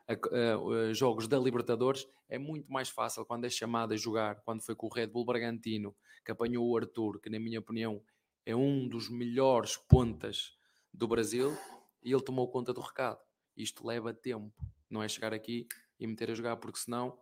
[0.07, 4.41] a, a, a, jogos da Libertadores, é muito mais fácil quando é chamado a jogar,
[4.41, 8.01] quando foi com o Red Bull Bragantino, que apanhou o Arthur, que na minha opinião
[8.45, 10.57] é um dos melhores pontas
[10.93, 11.57] do Brasil,
[12.03, 13.19] e ele tomou conta do recado.
[13.57, 14.53] Isto leva tempo,
[14.89, 15.67] não é chegar aqui
[15.99, 17.17] e meter a jogar, porque senão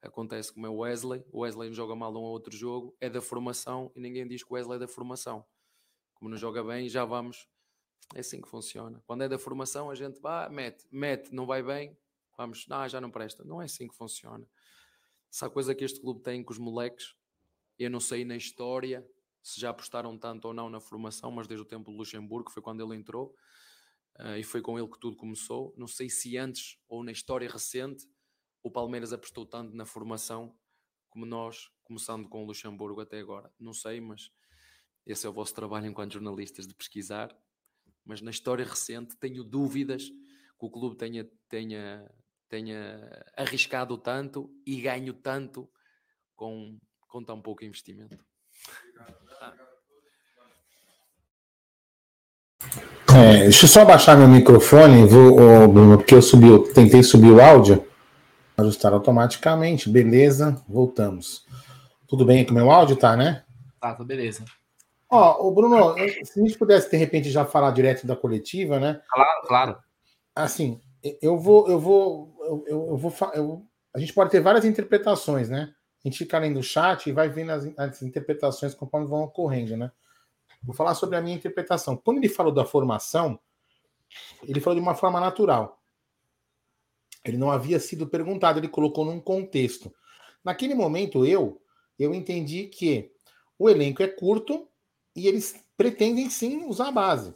[0.00, 3.20] acontece como é o Wesley, o Wesley joga mal um ou outro jogo, é da
[3.20, 5.44] formação e ninguém diz que o Wesley é da formação.
[6.14, 7.48] Como não joga bem, já vamos.
[8.14, 9.02] É assim que funciona.
[9.06, 11.96] Quando é da formação, a gente vai, mete, mete, não vai bem,
[12.36, 13.44] vamos, ah, já não presta.
[13.44, 14.48] Não é assim que funciona.
[15.30, 17.14] Se há coisa que este clube tem com os moleques,
[17.78, 19.06] eu não sei na história
[19.42, 22.62] se já apostaram tanto ou não na formação, mas desde o tempo do Luxemburgo, foi
[22.62, 23.34] quando ele entrou,
[24.18, 25.72] uh, e foi com ele que tudo começou.
[25.76, 28.06] Não sei se antes ou na história recente
[28.62, 30.54] o Palmeiras apostou tanto na formação
[31.08, 33.50] como nós começando com o Luxemburgo até agora.
[33.58, 34.30] Não sei, mas
[35.06, 37.34] esse é o vosso trabalho enquanto jornalistas de pesquisar.
[38.04, 42.10] Mas na história recente tenho dúvidas que o clube tenha, tenha,
[42.48, 45.70] tenha arriscado tanto e ganho tanto
[46.36, 46.78] com,
[47.08, 48.24] com tão pouco investimento.
[53.10, 57.30] É, deixa eu só baixar meu microfone, vou, Bruno, porque eu subi, eu tentei subir
[57.30, 57.87] o áudio,
[58.58, 61.46] ajustar automaticamente, beleza, voltamos.
[62.08, 63.44] Tudo bem com o meu áudio, tá, né?
[63.80, 64.44] Tá, tá beleza.
[65.08, 65.94] Ó, o Bruno,
[66.24, 69.00] se a gente pudesse de repente já falar direto da coletiva, né?
[69.08, 69.78] Claro, claro.
[70.34, 70.80] Assim,
[71.22, 72.36] eu vou, eu vou,
[72.66, 75.72] eu, eu vou, eu, a gente pode ter várias interpretações, né?
[76.04, 79.76] A gente fica lendo o chat e vai vendo as, as interpretações conforme vão ocorrendo,
[79.76, 79.90] né?
[80.62, 81.96] Vou falar sobre a minha interpretação.
[81.96, 83.38] Quando ele falou da formação,
[84.42, 85.77] ele falou de uma forma natural.
[87.30, 89.92] Ele não havia sido perguntado, ele colocou num contexto.
[90.44, 91.60] Naquele momento, eu,
[91.98, 93.10] eu entendi que
[93.58, 94.68] o elenco é curto
[95.14, 97.34] e eles pretendem sim usar a base,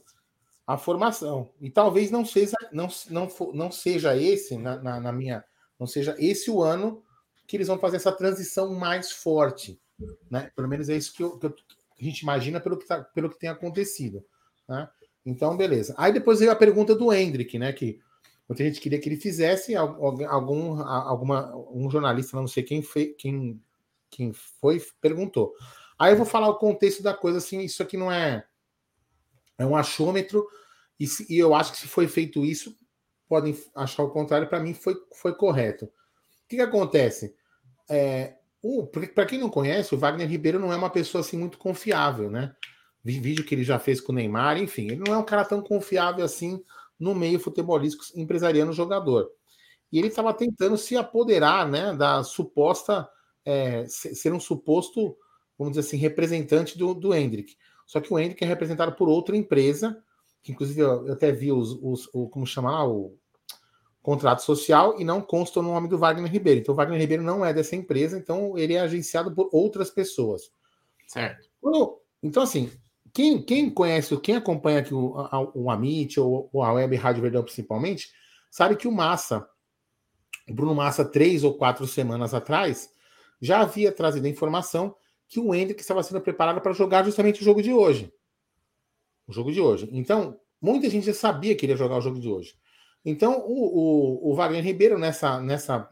[0.66, 1.50] a formação.
[1.60, 5.44] E talvez não seja, não, não, não seja esse, na, na, na minha.
[5.78, 7.02] Não seja esse o ano
[7.46, 9.80] que eles vão fazer essa transição mais forte.
[10.30, 10.50] Né?
[10.54, 11.54] Pelo menos é isso que, eu, que, eu,
[12.00, 14.24] a gente imagina pelo que, tá, pelo que tem acontecido.
[14.68, 14.88] Né?
[15.24, 15.94] Então, beleza.
[15.96, 17.72] Aí depois veio a pergunta do Hendrick, né?
[17.72, 18.00] Que
[18.48, 23.60] muita gente queria que ele fizesse, algum, alguma, um jornalista, não sei quem, foi, quem,
[24.10, 25.54] quem foi, perguntou.
[25.98, 28.44] Aí eu vou falar o contexto da coisa, assim, isso aqui não é.
[29.58, 30.46] É um achômetro,
[30.98, 32.76] e, se, e eu acho que se foi feito isso,
[33.28, 35.86] podem achar o contrário, para mim foi, foi correto.
[35.86, 35.88] O
[36.48, 37.34] que, que acontece?
[37.88, 38.34] É,
[39.14, 42.54] para quem não conhece, o Wagner Ribeiro não é uma pessoa assim muito confiável, né?
[43.04, 45.60] Vídeo que ele já fez com o Neymar, enfim, ele não é um cara tão
[45.60, 46.62] confiável assim
[47.02, 49.28] no meio futebolístico empresariano jogador.
[49.90, 53.08] E ele estava tentando se apoderar, né, da suposta
[53.44, 55.16] é, ser um suposto,
[55.58, 57.56] vamos dizer assim, representante do, do Hendrick.
[57.86, 60.00] Só que o Hendrick é representado por outra empresa,
[60.44, 63.18] que inclusive eu, até vi os, os o, como chamar o
[64.00, 66.60] contrato social e não consta o nome do Wagner Ribeiro.
[66.60, 70.52] Então, o Wagner Ribeiro não é dessa empresa, então ele é agenciado por outras pessoas.
[71.08, 71.48] Certo.
[72.22, 72.70] Então, assim,
[73.12, 75.14] quem, quem conhece, quem acompanha aqui o,
[75.54, 78.10] o Amit ou, ou a Web Rádio Verdão principalmente,
[78.50, 79.46] sabe que o Massa,
[80.48, 82.90] o Bruno Massa, três ou quatro semanas atrás,
[83.40, 84.94] já havia trazido a informação
[85.28, 88.12] que o Hendrick estava sendo preparado para jogar justamente o jogo de hoje.
[89.26, 89.88] O jogo de hoje.
[89.92, 92.54] Então, muita gente já sabia que ele ia jogar o jogo de hoje.
[93.04, 95.88] Então, o, o, o Wagner Ribeiro, nessa, nessa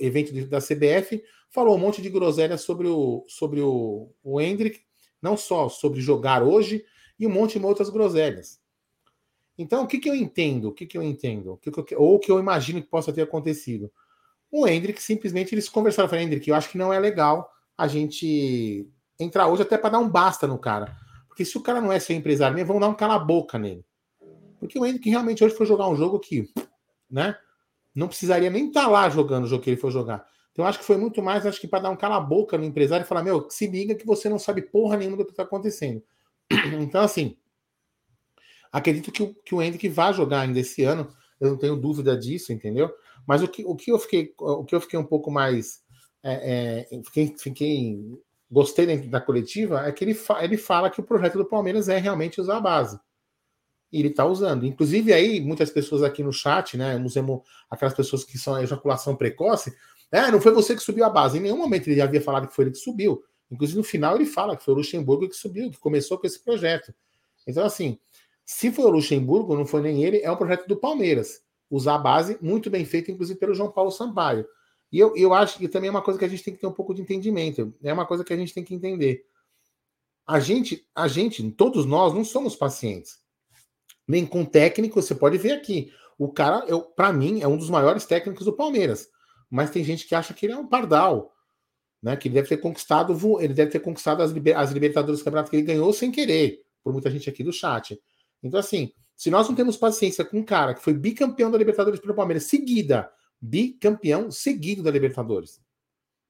[0.00, 4.80] evento da CBF, falou um monte de groselha sobre o, sobre o, o Hendrick,
[5.22, 6.84] não só sobre jogar hoje,
[7.18, 8.60] e um monte de outras groselhas.
[9.56, 10.68] Então, o que, que eu entendo?
[10.68, 11.52] O que, que eu entendo?
[11.52, 13.92] O que que eu, ou o que eu imagino que possa ter acontecido?
[14.50, 18.86] O Hendrick simplesmente eles conversaram o Hendrick, eu acho que não é legal a gente
[19.18, 20.96] entrar hoje até para dar um basta no cara.
[21.28, 23.84] Porque se o cara não é seu empresário mesmo, vão dar um cala-boca nele.
[24.58, 26.50] Porque o Hendrick realmente hoje foi jogar um jogo que,
[27.10, 27.36] né?
[27.94, 30.26] Não precisaria nem estar tá lá jogando o jogo que ele foi jogar.
[30.52, 33.08] Então, acho que foi muito mais, acho que para dar um cala-boca no empresário e
[33.08, 36.02] falar: meu, se liga que você não sabe porra nenhuma do que está acontecendo.
[36.80, 37.36] Então, assim,
[38.70, 41.08] acredito que o, que o Hendrick vai jogar ainda esse ano,
[41.40, 42.92] eu não tenho dúvida disso, entendeu?
[43.26, 45.82] Mas o que, o que, eu, fiquei, o que eu fiquei um pouco mais.
[46.24, 48.00] É, é, fiquei, fiquei,
[48.48, 51.98] gostei da coletiva é que ele, fa, ele fala que o projeto do Palmeiras é
[51.98, 53.00] realmente usar a base
[53.92, 54.64] e ele está usando.
[54.64, 56.98] Inclusive, aí, muitas pessoas aqui no chat, né?
[57.70, 59.76] Aquelas pessoas que são ejaculação precoce.
[60.12, 61.38] É, não foi você que subiu a base.
[61.38, 63.24] Em nenhum momento ele havia falado que foi ele que subiu.
[63.50, 66.42] Inclusive, no final, ele fala que foi o Luxemburgo que subiu, que começou com esse
[66.42, 66.94] projeto.
[67.46, 67.98] Então, assim,
[68.44, 71.42] se foi o Luxemburgo, não foi nem ele, é um projeto do Palmeiras.
[71.70, 74.46] Usar a base, muito bem feito, inclusive pelo João Paulo Sampaio.
[74.90, 76.66] E eu, eu acho que também é uma coisa que a gente tem que ter
[76.66, 77.74] um pouco de entendimento.
[77.82, 79.24] É uma coisa que a gente tem que entender.
[80.26, 83.22] A gente, a gente, todos nós, não somos pacientes
[84.06, 85.92] nem com técnico, você pode ver aqui.
[86.18, 89.08] O cara, para mim, é um dos maiores técnicos do Palmeiras.
[89.52, 91.30] Mas tem gente que acha que ele é um pardal,
[92.02, 92.16] né?
[92.16, 95.56] Que ele deve ter conquistado, ele deve ter conquistado as, as Libertadores do Campeonato que
[95.56, 98.00] ele ganhou sem querer, por muita gente aqui do chat.
[98.42, 102.00] Então, assim, se nós não temos paciência com um cara que foi bicampeão da Libertadores
[102.00, 105.60] pelo Palmeiras, seguida, bicampeão seguido da Libertadores,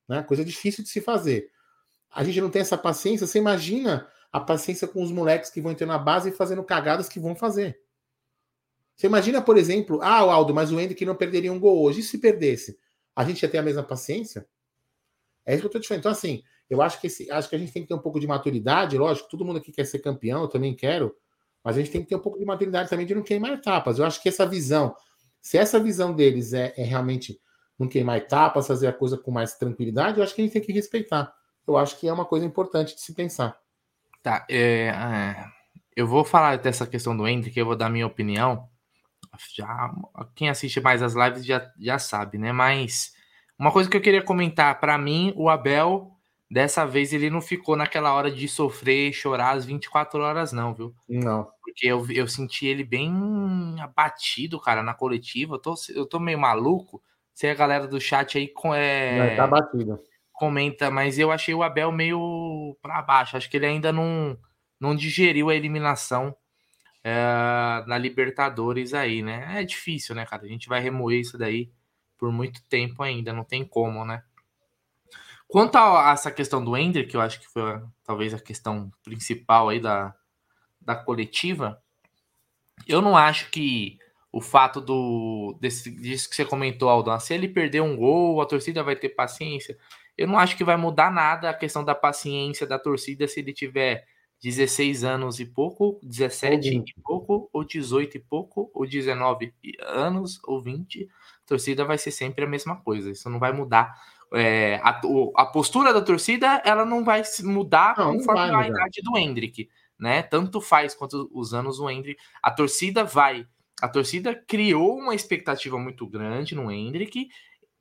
[0.08, 0.24] né?
[0.24, 1.48] Coisa difícil de se fazer.
[2.10, 5.70] A gente não tem essa paciência, você imagina a paciência com os moleques que vão
[5.70, 7.78] entrar na base e fazendo cagadas que vão fazer.
[8.96, 12.00] Você imagina, por exemplo, ah, Aldo, mas o Hendrick não perderia um gol hoje.
[12.00, 12.76] E se perdesse?
[13.14, 14.46] A gente ia ter a mesma paciência?
[15.44, 16.00] É isso que eu estou te falando.
[16.00, 18.18] Então, assim, eu acho que, esse, acho que a gente tem que ter um pouco
[18.18, 21.14] de maturidade, lógico, todo mundo aqui quer ser campeão, eu também quero,
[21.62, 23.98] mas a gente tem que ter um pouco de maturidade também de não queimar etapas.
[23.98, 24.94] Eu acho que essa visão,
[25.40, 27.40] se essa visão deles é, é realmente
[27.78, 30.62] não queimar etapas, fazer a coisa com mais tranquilidade, eu acho que a gente tem
[30.62, 31.32] que respeitar.
[31.66, 33.56] Eu acho que é uma coisa importante de se pensar.
[34.22, 35.44] Tá, é, é,
[35.96, 38.68] eu vou falar dessa questão do Hendrick, eu vou dar minha opinião.
[39.54, 39.90] Já,
[40.34, 42.52] quem assiste mais as lives já, já sabe, né?
[42.52, 43.14] Mas
[43.58, 46.10] uma coisa que eu queria comentar, para mim, o Abel,
[46.50, 50.74] dessa vez, ele não ficou naquela hora de sofrer e chorar às 24 horas, não,
[50.74, 50.94] viu?
[51.08, 51.48] Não.
[51.62, 53.10] Porque eu, eu senti ele bem
[53.80, 55.54] abatido, cara, na coletiva.
[55.54, 57.02] Eu tô, eu tô meio maluco.
[57.32, 59.98] Se a galera do chat aí com, é, tá abatido.
[60.32, 63.36] comenta, mas eu achei o Abel meio para baixo.
[63.36, 64.36] Acho que ele ainda não,
[64.78, 66.36] não digeriu a eliminação
[67.04, 69.60] é, na Libertadores aí, né?
[69.60, 70.44] É difícil, né, cara?
[70.44, 71.70] A gente vai remoer isso daí
[72.16, 74.22] por muito tempo ainda, não tem como, né?
[75.48, 79.68] Quanto a essa questão do Ender, que eu acho que foi talvez a questão principal
[79.68, 80.14] aí da,
[80.80, 81.82] da coletiva,
[82.86, 83.98] eu não acho que
[84.32, 88.46] o fato do desse, disso que você comentou, Aldão, se ele perder um gol, a
[88.46, 89.76] torcida vai ter paciência.
[90.16, 93.52] Eu não acho que vai mudar nada a questão da paciência da torcida se ele
[93.52, 94.06] tiver
[94.42, 99.54] 16 anos e pouco, 17 e pouco, ou 18 e pouco, ou 19
[99.86, 101.08] anos, ou 20,
[101.44, 103.10] a torcida vai ser sempre a mesma coisa.
[103.10, 103.94] Isso não vai mudar.
[104.34, 105.00] É, a,
[105.36, 109.16] a, postura da torcida ela não vai mudar não, conforme não vai, a idade do
[109.16, 109.68] Hendrick,
[109.98, 110.22] né?
[110.22, 112.20] Tanto faz quanto os anos o Hendrick.
[112.42, 113.46] A torcida vai.
[113.80, 117.28] A torcida criou uma expectativa muito grande no Hendrick,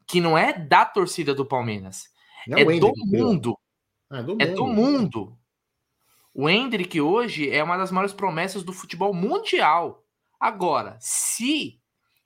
[0.05, 2.03] que não é da torcida do Palmeiras.
[2.47, 3.57] Não é, do mundo.
[4.11, 4.41] É do mundo.
[4.41, 5.40] É do mundo.
[6.33, 10.05] O Hendrick hoje é uma das maiores promessas do futebol mundial.
[10.39, 11.81] Agora, se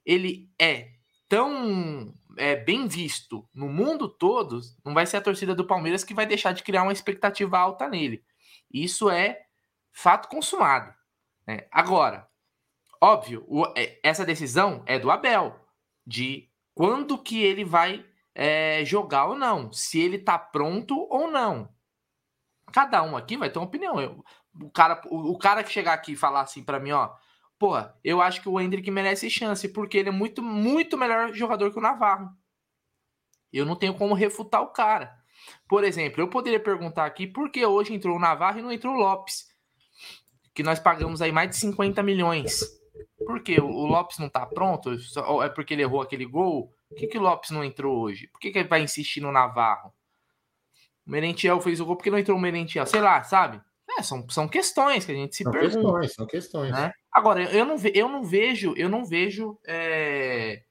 [0.05, 0.91] ele é
[1.27, 6.13] tão é, bem visto no mundo todo, não vai ser a torcida do Palmeiras que
[6.13, 8.23] vai deixar de criar uma expectativa alta nele.
[8.71, 9.41] Isso é
[9.91, 10.93] fato consumado.
[11.47, 11.67] Né?
[11.71, 12.27] Agora,
[13.01, 15.59] óbvio, o, é, essa decisão é do Abel,
[16.05, 21.73] de quando que ele vai é, jogar ou não, se ele tá pronto ou não.
[22.71, 23.99] Cada um aqui vai ter uma opinião.
[23.99, 24.23] Eu,
[24.61, 27.13] o, cara, o, o, cara que chegar aqui e falar assim para mim, ó,
[27.59, 31.71] pô, eu acho que o Hendrick merece chance, porque ele é muito, muito melhor jogador
[31.71, 32.29] que o Navarro.
[33.51, 35.15] Eu não tenho como refutar o cara.
[35.67, 38.95] Por exemplo, eu poderia perguntar aqui por que hoje entrou o Navarro e não entrou
[38.95, 39.45] o Lopes,
[40.53, 42.61] que nós pagamos aí mais de 50 milhões.
[43.25, 44.91] Por que o Lopes não tá pronto?
[45.43, 46.73] É porque ele errou aquele gol?
[46.89, 48.27] Por que, que o Lopes não entrou hoje?
[48.27, 49.93] Por que, que ele vai insistir no Navarro?
[51.05, 52.85] O Merentiel fez o gol porque não entrou o Merentiel.
[52.85, 53.61] Sei lá, sabe?
[53.97, 55.75] É, são, são questões que a gente se são pergunta.
[55.75, 56.71] Questões, são questões.
[56.71, 56.91] Né?
[57.11, 60.63] Agora, eu não, ve, eu não vejo, eu não vejo é,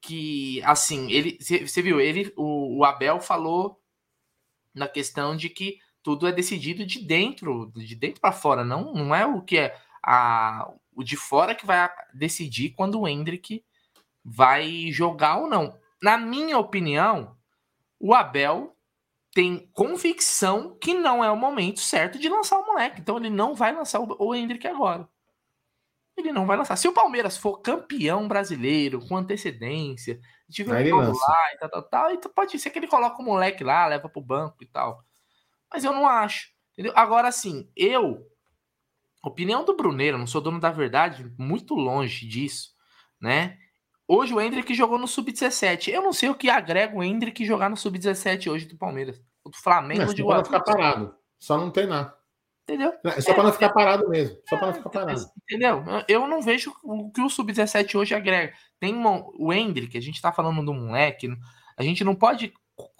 [0.00, 1.38] que assim, ele.
[1.40, 3.80] Você viu, ele, o, o, Abel falou
[4.74, 9.14] na questão de que tudo é decidido de dentro, de dentro para fora, não, não
[9.14, 13.62] é o que é a, o de fora que vai decidir quando o Hendrick
[14.24, 15.78] vai jogar ou não.
[16.02, 17.36] Na minha opinião,
[17.98, 18.74] o Abel
[19.32, 23.00] tem convicção que não é o momento certo de lançar o moleque.
[23.00, 25.08] Então ele não vai lançar o Hendrick agora.
[26.16, 26.76] Ele não vai lançar.
[26.76, 30.20] Se o Palmeiras for campeão brasileiro, com antecedência,
[30.50, 33.64] tiver um lá e tal, tal, tal, então pode ser que ele coloque o moleque
[33.64, 35.02] lá, leva pro banco e tal.
[35.72, 36.50] Mas eu não acho.
[36.72, 36.92] Entendeu?
[36.96, 38.26] Agora, sim, eu.
[39.22, 42.70] Opinião do Bruneiro, não sou dono da verdade, muito longe disso,
[43.20, 43.58] né?
[44.12, 45.86] Hoje o Hendrick jogou no Sub-17.
[45.86, 49.22] Eu não sei o que agrega o Hendrick jogar no Sub-17 hoje do Palmeiras.
[49.46, 50.48] Do Flamengo não, de Guarulhos.
[50.48, 51.14] Só pra ficar parado.
[51.38, 52.12] Só não tem nada.
[52.64, 52.92] Entendeu?
[53.04, 54.36] É só é, para não ficar parado mesmo.
[54.48, 55.24] Só é, para não ficar parado.
[55.44, 55.84] Entendeu?
[56.08, 58.52] Eu não vejo o que o Sub-17 hoje agrega.
[58.80, 61.32] Tem uma, o Hendrick, a gente está falando do moleque.
[61.76, 62.52] A gente não pode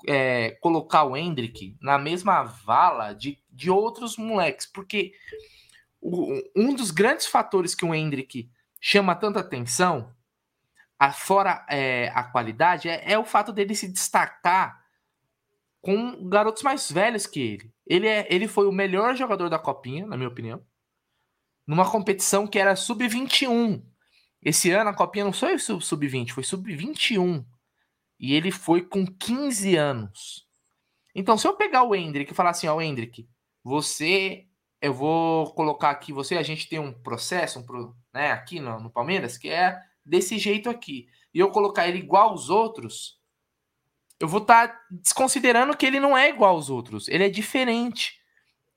[0.06, 5.12] é, colocar o Hendrick na mesma vala de, de outros moleques, porque
[6.00, 8.48] o, um dos grandes fatores que o Hendrick
[8.80, 10.14] chama tanta atenção
[11.00, 14.84] a, fora é, a qualidade, é, é, o fato dele se destacar
[15.80, 17.72] com garotos mais velhos que ele.
[17.86, 20.62] Ele, é, ele foi o melhor jogador da Copinha, na minha opinião,
[21.66, 23.82] numa competição que era sub-21.
[24.42, 27.46] Esse ano a Copinha não foi sub-20, foi sub-21.
[28.18, 30.46] E ele foi com 15 anos.
[31.14, 33.26] Então, se eu pegar o Hendrick e falar assim, ó, oh, Hendrick,
[33.64, 34.46] você,
[34.82, 38.90] eu vou colocar aqui você, a gente tem um processo, um né, aqui no, no
[38.90, 43.18] Palmeiras, que é desse jeito aqui, e eu colocar ele igual aos outros,
[44.18, 48.20] eu vou estar tá desconsiderando que ele não é igual aos outros, ele é diferente.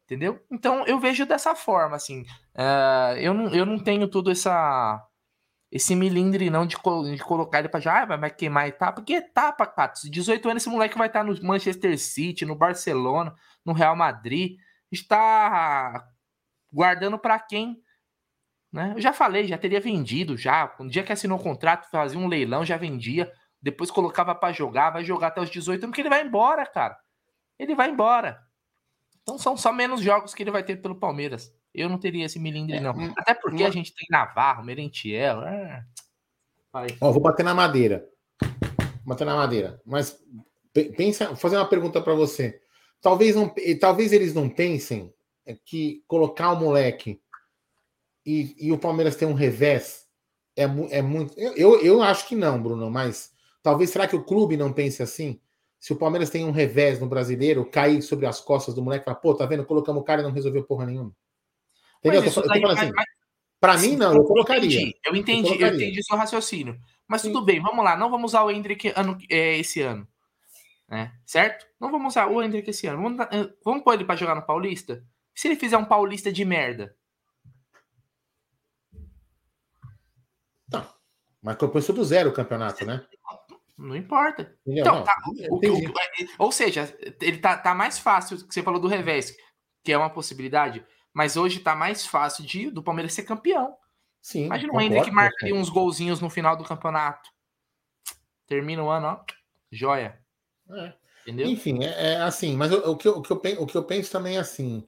[0.05, 0.39] Entendeu?
[0.51, 2.21] Então eu vejo dessa forma, assim.
[2.53, 5.01] Uh, eu, não, eu não tenho todo essa
[5.73, 6.77] esse milindre não de,
[7.15, 9.91] de colocar ele para já ah, vai queimar etapa, porque etapa, cara.
[10.03, 13.33] 18 anos esse moleque vai estar no Manchester City, no Barcelona,
[13.65, 14.59] no Real Madrid.
[14.91, 16.07] Está
[16.71, 17.81] guardando para quem?
[18.73, 18.93] Né?
[18.95, 20.73] Eu já falei, já teria vendido já.
[20.79, 23.31] No dia que assinou o contrato, fazia um leilão, já vendia.
[23.61, 26.97] depois colocava para jogar, vai jogar até os 18 anos, porque ele vai embora, cara.
[27.59, 28.41] Ele vai embora.
[29.21, 31.53] Então são só menos jogos que ele vai ter pelo Palmeiras.
[31.73, 32.91] Eu não teria esse milindre, não.
[32.93, 35.43] Hum, Até porque a gente tem Navarro, Merentiel.
[35.43, 35.85] É...
[36.99, 38.05] Ó, vou bater na madeira.
[39.05, 39.79] Bater na madeira.
[39.85, 40.19] Mas
[40.73, 42.59] pe- pensa, vou fazer uma pergunta para você.
[43.01, 45.13] Talvez, não, talvez eles não pensem
[45.45, 47.21] é, que colocar o moleque
[48.25, 50.05] e, e o Palmeiras ter um revés
[50.55, 51.37] é, é muito.
[51.39, 55.01] Eu, eu, eu acho que não, Bruno, mas talvez será que o clube não pense
[55.01, 55.39] assim?
[55.79, 59.05] Se o Palmeiras tem um revés no brasileiro, cair sobre as costas do moleque e
[59.05, 59.65] falar, pô, tá vendo?
[59.65, 61.13] Colocamos o cara e não resolveu porra nenhuma.
[61.99, 62.21] Entendeu?
[62.23, 62.91] Mas Eu tô, eu tô assim.
[62.93, 63.05] mas-
[63.59, 64.65] Pra mim, não, eu colocaria.
[64.65, 65.85] entendi, eu entendi, eu, colocaria.
[65.87, 66.77] entendi seu raciocínio.
[67.07, 67.95] Mas tudo bem, vamos lá.
[67.95, 70.05] Não vamos usar o Hendrick ano, é, esse ano.
[70.89, 71.13] Né?
[71.25, 71.65] Certo?
[71.79, 73.01] Não vamos usar o Hendrick esse ano.
[73.01, 75.01] Vamos, eh, vamos pôr ele pra jogar no Paulista?
[75.33, 76.93] Se ele fizer um Paulista de merda?
[81.43, 83.05] Mas começou do zero o campeonato, né?
[83.77, 84.55] Não importa.
[84.65, 85.93] Então, Não, tá, o- o-
[86.39, 89.35] ou seja, ele tá, tá mais fácil, que você falou do revés,
[89.83, 93.75] que é uma possibilidade, mas hoje tá mais fácil de do Palmeiras ser campeão.
[94.21, 97.29] Sim, Imagina o Hendrick marca ali uns golzinhos no final do campeonato.
[98.47, 99.19] Termina o ano, ó,
[99.71, 100.19] joia.
[100.69, 100.93] É.
[101.23, 101.47] Entendeu?
[101.47, 103.83] Enfim, é, é assim, mas o, o que eu, o, que eu o que eu
[103.83, 104.87] penso também é assim,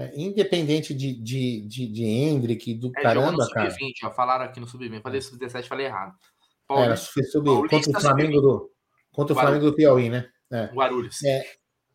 [0.00, 3.70] é, independente de, de, de, de Hendrick, do É, jogou no caramba, cara.
[3.70, 5.02] Sub-20, ó, falaram aqui no Sub-20.
[5.02, 6.14] Falei Sub-17, falei errado.
[6.70, 8.70] Era, foi sobre, Paulista contra o Flamengo do,
[9.12, 9.60] contra o Guarulhos.
[9.60, 10.26] Flamengo do Piauí, né?
[10.50, 10.66] É.
[10.68, 11.22] Guarulhos.
[11.22, 11.44] É,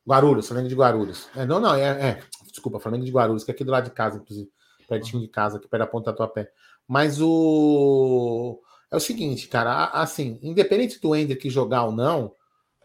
[0.07, 1.29] Guarulhos, Flamengo de Guarulhos.
[1.35, 3.95] É, não, não, é, é, desculpa, Flamengo de Guarulhos, que é aqui do lado de
[3.95, 4.51] casa, inclusive,
[4.87, 6.51] pertinho de casa, aqui perto da ponta do Tatuapé.
[6.87, 12.35] Mas o é o seguinte, cara, assim, independente do Hendrick jogar ou não,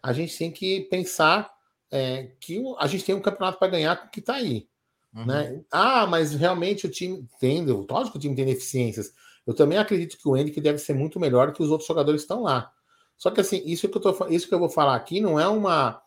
[0.02, 1.52] a gente tem que pensar
[1.90, 4.69] é, que a gente tem um campeonato para ganhar com o que tá aí.
[5.12, 5.62] Né?
[5.70, 9.12] Ah, mas realmente o time tem, lógico que o time tem deficiências.
[9.46, 12.24] Eu também acredito que o Hendrick deve ser muito melhor que os outros jogadores que
[12.24, 12.70] estão lá.
[13.16, 15.48] Só que assim, isso que eu, tô, isso que eu vou falar aqui não é
[15.48, 16.00] uma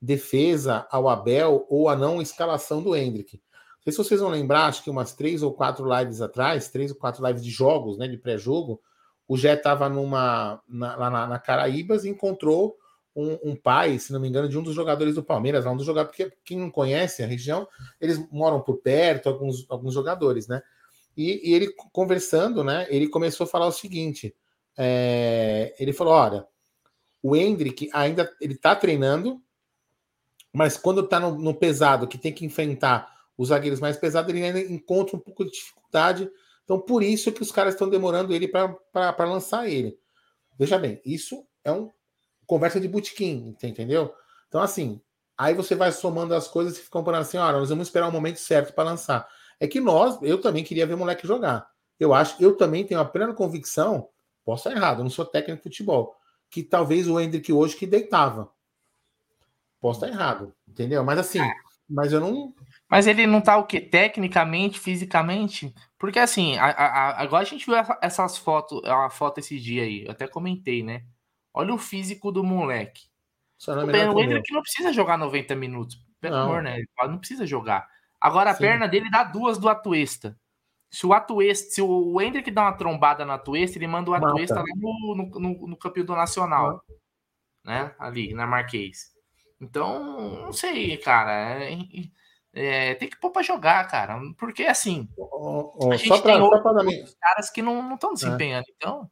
[0.00, 3.36] defesa ao Abel ou a não escalação do Hendrick.
[3.36, 6.90] Não sei se vocês vão lembrar, acho que umas três ou quatro lives atrás, três
[6.90, 8.80] ou quatro lives de jogos, né, de pré-jogo,
[9.26, 12.76] o Jé estava numa na, lá na, na Caraíbas e encontrou
[13.14, 15.86] um, um pai, se não me engano, de um dos jogadores do Palmeiras, um dos
[15.86, 17.66] jogadores, porque quem não conhece a região,
[18.00, 20.62] eles moram por perto, alguns, alguns jogadores, né?
[21.16, 22.86] E, e ele conversando, né?
[22.88, 24.34] Ele começou a falar o seguinte:
[24.78, 26.46] é, ele falou: olha,
[27.22, 29.42] o Hendrick ainda ele tá treinando,
[30.52, 34.44] mas quando tá no, no pesado, que tem que enfrentar os zagueiros mais pesados, ele
[34.44, 36.30] ainda encontra um pouco de dificuldade.
[36.64, 39.98] Então, por isso que os caras estão demorando ele para lançar ele.
[40.56, 41.90] Veja bem, isso é um
[42.50, 44.12] conversa de botequim, você entendeu?
[44.48, 45.00] Então, assim,
[45.38, 48.12] aí você vai somando as coisas e fica comparando assim, olha, nós vamos esperar o
[48.12, 49.28] momento certo para lançar.
[49.60, 51.70] É que nós, eu também queria ver o moleque jogar.
[51.98, 54.08] Eu acho, eu também tenho a plena convicção,
[54.44, 56.16] posso estar errado, eu não sou técnico de futebol,
[56.50, 58.50] que talvez o Hendrick hoje que deitava.
[59.80, 61.04] Posso estar errado, entendeu?
[61.04, 61.38] Mas assim,
[61.88, 62.52] mas eu não.
[62.88, 63.80] Mas ele não tá o quê?
[63.80, 65.72] Tecnicamente, fisicamente?
[65.96, 69.84] Porque assim, a- a- agora a gente viu essa- essas fotos, a foto esse dia
[69.84, 71.04] aí, eu até comentei, né?
[71.52, 73.08] Olha o físico do moleque.
[73.68, 75.96] É O Hendrick não precisa jogar 90 minutos.
[76.20, 76.44] Pelo Não.
[76.44, 76.76] amor, né?
[76.78, 77.88] Ele não precisa jogar.
[78.20, 78.60] Agora a Sim.
[78.60, 80.38] perna dele dá duas do Atuesta.
[80.90, 84.14] Se o Atuesta, se o Hendrick dá uma trombada no Atuesta, ele manda o.
[84.14, 86.82] Atuesta lá no, no, no, no campeonato nacional.
[87.64, 87.94] Né?
[87.98, 89.12] Ali, na Marquês.
[89.60, 91.32] Então, não sei, cara.
[91.62, 91.78] É-
[92.52, 94.18] é, tem que pôr pra jogar, cara.
[94.36, 95.08] Porque assim.
[95.18, 96.74] Ó, a gente só pra- tem outros pra
[97.20, 98.64] caras que não estão desempenhando.
[98.76, 99.10] Então.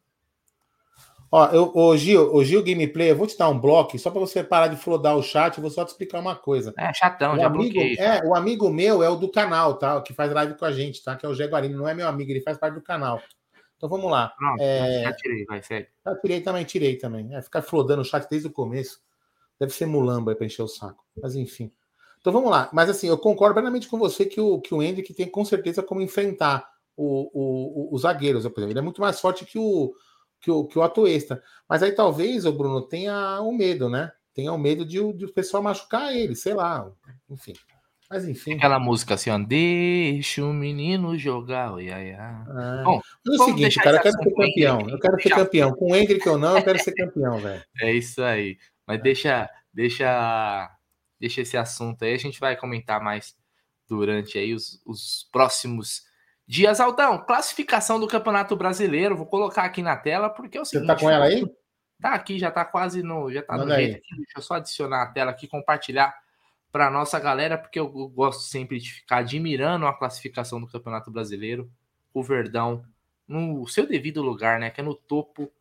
[1.30, 4.20] Ó, eu, o Gil, o Gil Gameplay, eu vou te dar um bloco só para
[4.20, 6.72] você parar de flodar o chat, eu vou só te explicar uma coisa.
[6.78, 7.96] É chatão, o já amigo, bloqueei.
[7.98, 10.00] É, o amigo meu é o do canal, tá?
[10.00, 11.16] Que faz live com a gente, tá?
[11.16, 13.20] Que é o Jaguarino, não é meu amigo, ele faz parte do canal.
[13.76, 14.32] Então vamos lá.
[14.38, 15.88] Pronto, É, já tirei, vai, segue.
[16.06, 17.34] Eu tirei também, tirei também.
[17.34, 18.98] É, ficar flodando o chat desde o começo.
[19.60, 21.04] Deve ser mulamba pra encher o saco.
[21.22, 21.70] Mas enfim.
[22.20, 22.68] Então vamos lá.
[22.72, 25.82] Mas assim, eu concordo plenamente com você que o, que o Hendrick tem com certeza
[25.82, 28.42] como enfrentar o, o, o- os zagueiros.
[28.44, 28.72] Por exemplo.
[28.72, 29.92] Ele é muito mais forte que o,
[30.40, 31.42] que o, que o Atuesta.
[31.68, 34.12] Mas aí talvez, o Bruno, tenha o medo, né?
[34.34, 36.90] Tenha o medo de, o- de o pessoal machucar ele, sei lá.
[37.28, 37.54] Enfim.
[38.10, 38.54] Mas enfim.
[38.54, 39.38] Aquela música assim, ó.
[39.38, 41.74] Deixa o menino jogar.
[41.74, 42.80] Oi, ai, ai.
[42.80, 42.84] É.
[42.84, 44.80] Bom, é o seguinte, cara, eu quero ser campeão.
[44.88, 45.72] Eu quero ser campeão.
[45.74, 47.62] Com o Hendrick ou não, eu quero ser campeão, velho.
[47.82, 48.56] É isso aí.
[48.86, 50.70] Mas deixa, deixa,
[51.20, 52.14] deixa esse assunto aí.
[52.14, 53.36] A gente vai comentar mais
[53.86, 56.02] durante aí os, os próximos
[56.48, 56.80] dias.
[56.80, 59.16] Aldão, classificação do Campeonato Brasileiro.
[59.16, 60.88] Vou colocar aqui na tela porque é o seguinte.
[60.88, 61.44] tá com ela aí?
[62.00, 63.84] Tá aqui, já tá quase no, já tá no Manda aí.
[63.84, 64.16] jeito aqui.
[64.16, 66.14] Deixa eu só adicionar a tela aqui, compartilhar
[66.72, 71.70] para nossa galera, porque eu gosto sempre de ficar admirando a classificação do Campeonato Brasileiro.
[72.14, 72.84] O Verdão
[73.26, 74.70] no seu devido lugar, né?
[74.70, 75.52] Que é no topo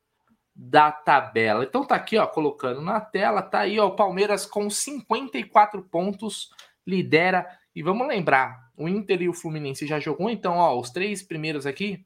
[0.56, 1.64] da tabela.
[1.64, 6.50] Então tá aqui, ó, colocando na tela, tá aí, ó, o Palmeiras com 54 pontos
[6.86, 7.46] lidera.
[7.78, 11.68] E vamos lembrar, o Inter e o Fluminense já jogou, então, ó, os três primeiros
[11.68, 12.04] aqui,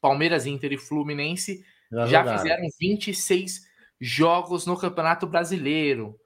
[0.00, 3.68] Palmeiras, Inter e Fluminense, já, já fizeram 26
[4.00, 6.18] jogos no Campeonato Brasileiro.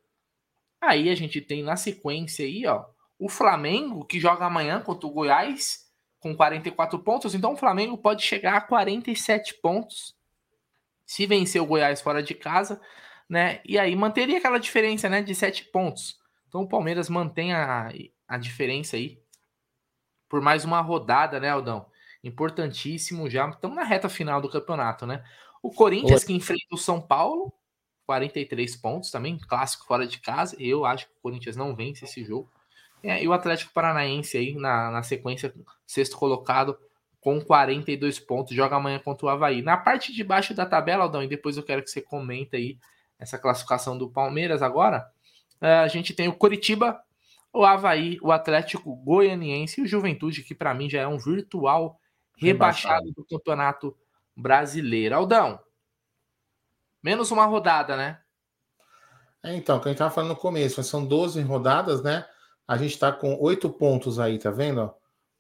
[0.81, 2.87] Aí a gente tem na sequência aí, ó,
[3.19, 5.81] o Flamengo, que joga amanhã contra o Goiás,
[6.19, 7.35] com 44 pontos.
[7.35, 10.17] Então o Flamengo pode chegar a 47 pontos
[11.05, 12.81] se vencer o Goiás fora de casa,
[13.29, 13.61] né?
[13.63, 16.19] E aí manteria aquela diferença, né, de 7 pontos.
[16.49, 17.93] Então o Palmeiras mantém a,
[18.35, 19.23] a diferença aí
[20.29, 21.87] por mais uma rodada, né, Aldão?
[22.23, 23.49] Importantíssimo já.
[23.49, 25.23] Estamos na reta final do campeonato, né?
[25.63, 26.27] O Corinthians Oi.
[26.27, 27.53] que enfrenta o São Paulo,
[28.07, 30.57] 43 pontos também, clássico fora de casa.
[30.59, 32.51] Eu acho que o Corinthians não vence esse jogo.
[33.03, 35.55] É, e o Atlético Paranaense aí na, na sequência,
[35.87, 36.77] sexto colocado,
[37.21, 39.63] com 42 pontos, joga amanhã contra o Havaí.
[39.63, 42.77] Na parte de baixo da tabela, Aldão, e depois eu quero que você comente aí
[43.19, 45.07] essa classificação do Palmeiras agora.
[45.61, 47.01] É, a gente tem o Coritiba,
[47.55, 52.01] o Havaí, o Atlético Goianiense e o Juventude, que para mim já é um virtual
[52.37, 53.97] rebaixado, do campeonato
[54.37, 55.15] brasileiro.
[55.15, 55.61] Aldão,
[57.01, 58.21] menos uma rodada, né?
[59.41, 62.27] É, então, que a gente estava falando no começo, são 12 rodadas, né?
[62.67, 64.93] A gente está com oito pontos aí, tá vendo?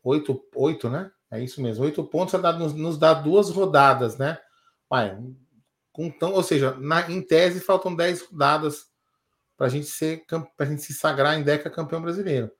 [0.02, 1.10] Oito, oito, né?
[1.32, 1.84] É isso mesmo.
[1.84, 4.38] Oito pontos nos, nos dá duas rodadas, né?
[4.88, 5.18] Vai,
[5.98, 8.86] então, ou seja, na, em tese faltam dez rodadas
[9.56, 10.24] para a gente ser
[10.56, 12.50] para gente se sagrar em Deca campeão brasileiro.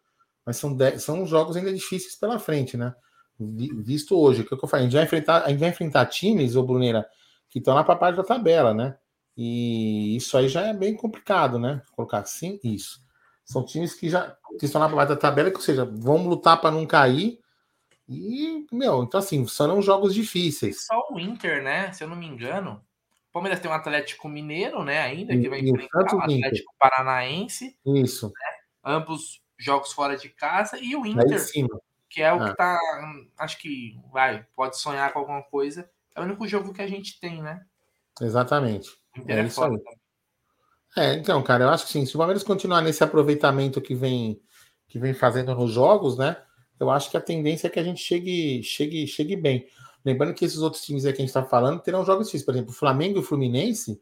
[0.45, 2.95] Mas são, dez, são jogos ainda difíceis pela frente, né?
[3.39, 6.55] Visto hoje, o que eu falei, a gente vai enfrentar, a gente vai enfrentar times,
[6.55, 7.09] ô Bruneira,
[7.49, 8.97] que estão para parte da tabela, né?
[9.37, 11.83] E isso aí já é bem complicado, né?
[11.93, 13.03] Colocar assim, isso.
[13.45, 16.61] São times que já que estão na parte da tabela, que, ou seja, vão lutar
[16.61, 17.41] para não cair.
[18.09, 20.87] E, meu, então assim, serão jogos difíceis.
[20.87, 21.93] Só o Inter, né?
[21.93, 22.81] Se eu não me engano.
[23.35, 25.01] O Palmeiras tem um Atlético Mineiro, né?
[25.01, 26.73] Ainda, que vai enfrentar o Atlético.
[26.79, 27.77] Paranaense.
[27.85, 28.29] Isso.
[28.29, 28.57] Né?
[28.85, 30.79] Ambos jogos fora de casa.
[30.79, 31.45] E o Inter,
[32.09, 32.49] que é o ah.
[32.49, 32.79] que tá.
[33.37, 35.91] Acho que vai, pode sonhar com alguma coisa.
[36.15, 37.61] É o único jogo que a gente tem, né?
[38.21, 38.89] Exatamente.
[39.17, 39.49] O Inter é, é.
[39.49, 39.83] Também.
[40.97, 42.07] É, então, cara, eu acho que sim.
[42.07, 44.41] Se o Palmeiras continuar nesse aproveitamento que vem
[44.87, 46.41] que vem fazendo nos jogos, né?
[46.79, 49.67] Eu acho que a tendência é que a gente chegue, chegue, chegue bem.
[50.05, 52.45] Lembrando que esses outros times aí que a gente está falando terão jogos difíceis.
[52.45, 54.01] Por exemplo, o Flamengo e o Fluminense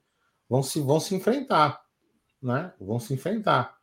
[0.49, 1.81] vão se, vão se enfrentar,
[2.43, 2.73] né?
[2.81, 3.77] Vão se enfrentar.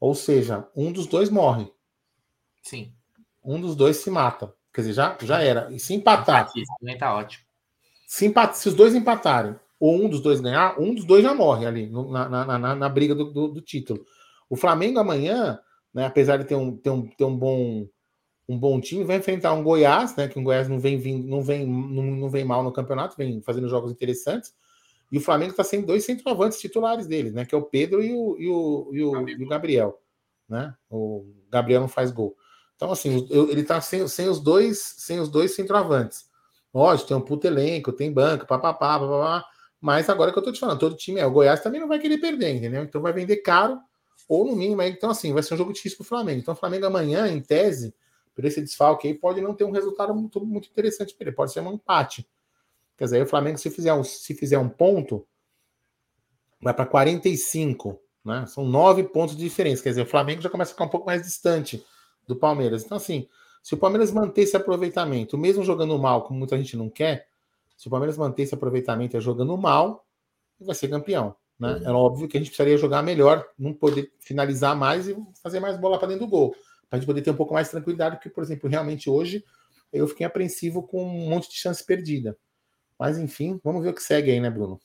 [0.00, 1.70] Ou seja, um dos dois morre.
[2.62, 2.92] Sim.
[3.44, 4.52] Um dos dois se mata.
[4.72, 5.70] Quer dizer, já, já era.
[5.70, 6.50] E se empatar.
[6.80, 7.44] Também tá ótimo.
[8.06, 11.32] Se, empat, se os dois empatarem ou um dos dois ganhar, um dos dois já
[11.32, 14.04] morre ali na, na, na, na, briga do, do, do, título.
[14.48, 15.58] O Flamengo amanhã,
[15.94, 17.88] né, apesar de ter um, ter um, ter um bom
[18.50, 21.64] um bom time, vai enfrentar um Goiás, né, que o Goiás não vem, não vem,
[21.64, 24.52] não, não vem mal no campeonato, vem fazendo jogos interessantes.
[25.12, 28.12] E o Flamengo está sem dois centroavantes titulares dele, né, que é o Pedro e
[28.12, 30.00] o, e o, e o, e o Gabriel,
[30.48, 30.74] né?
[30.90, 32.36] O Gabriel não faz gol.
[32.74, 36.28] Então assim, ele está sem, sem os dois, sem os dois centroavantes.
[36.74, 39.44] Lógico, tem um puto elenco, tem banco, papapá, papapá.
[39.80, 41.26] Mas agora que eu tô te falando, todo time é.
[41.26, 42.82] O Goiás também não vai querer perder, entendeu?
[42.82, 43.80] Então vai vender caro,
[44.28, 44.80] ou no mínimo.
[44.82, 46.40] Então, assim, vai ser um jogo difícil pro Flamengo.
[46.40, 47.92] Então, o Flamengo amanhã, em tese,
[48.40, 51.36] por esse desfalque aí, pode não ter um resultado muito, muito interessante para ele.
[51.36, 52.26] Pode ser um empate.
[52.96, 55.26] Quer dizer, o Flamengo, se fizer um, se fizer um ponto,
[56.60, 58.46] vai para 45, né?
[58.46, 59.82] São nove pontos de diferença.
[59.82, 61.84] Quer dizer, o Flamengo já começa a ficar um pouco mais distante
[62.26, 62.84] do Palmeiras.
[62.84, 63.28] Então, assim,
[63.62, 67.28] se o Palmeiras manter esse aproveitamento, mesmo jogando mal, como muita gente não quer,
[67.76, 70.06] se o Palmeiras manter esse aproveitamento é jogando mal,
[70.58, 71.34] vai ser campeão.
[71.58, 71.74] Né?
[71.74, 71.88] Uhum.
[71.88, 75.78] É óbvio que a gente precisaria jogar melhor, não poder finalizar mais e fazer mais
[75.78, 76.54] bola para dentro do gol.
[76.90, 79.44] Para a gente poder ter um pouco mais de tranquilidade, porque, por exemplo, realmente hoje
[79.92, 82.36] eu fiquei apreensivo com um monte de chance perdida.
[82.98, 84.78] Mas enfim, vamos ver o que segue aí, né, Bruno?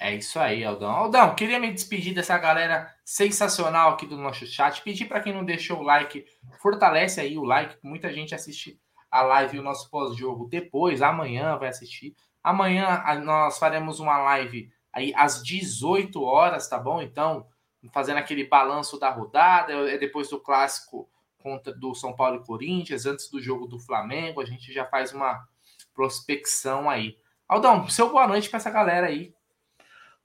[0.00, 0.90] É isso aí, Aldão.
[0.90, 4.80] Aldão, queria me despedir dessa galera sensacional aqui do nosso chat.
[4.82, 6.24] Pedir para quem não deixou o like,
[6.62, 8.80] fortalece aí o like, muita gente assiste
[9.10, 12.14] a live e o nosso pós-jogo depois, amanhã vai assistir.
[12.44, 17.02] Amanhã nós faremos uma live aí às 18 horas, tá bom?
[17.02, 17.44] Então,
[17.92, 21.08] fazendo aquele balanço da rodada, é depois do clássico
[21.38, 25.12] contra do São Paulo e Corinthians, antes do jogo do Flamengo, a gente já faz
[25.12, 25.46] uma
[25.94, 27.16] prospecção aí.
[27.48, 29.32] Aldão, seu boa noite para essa galera aí.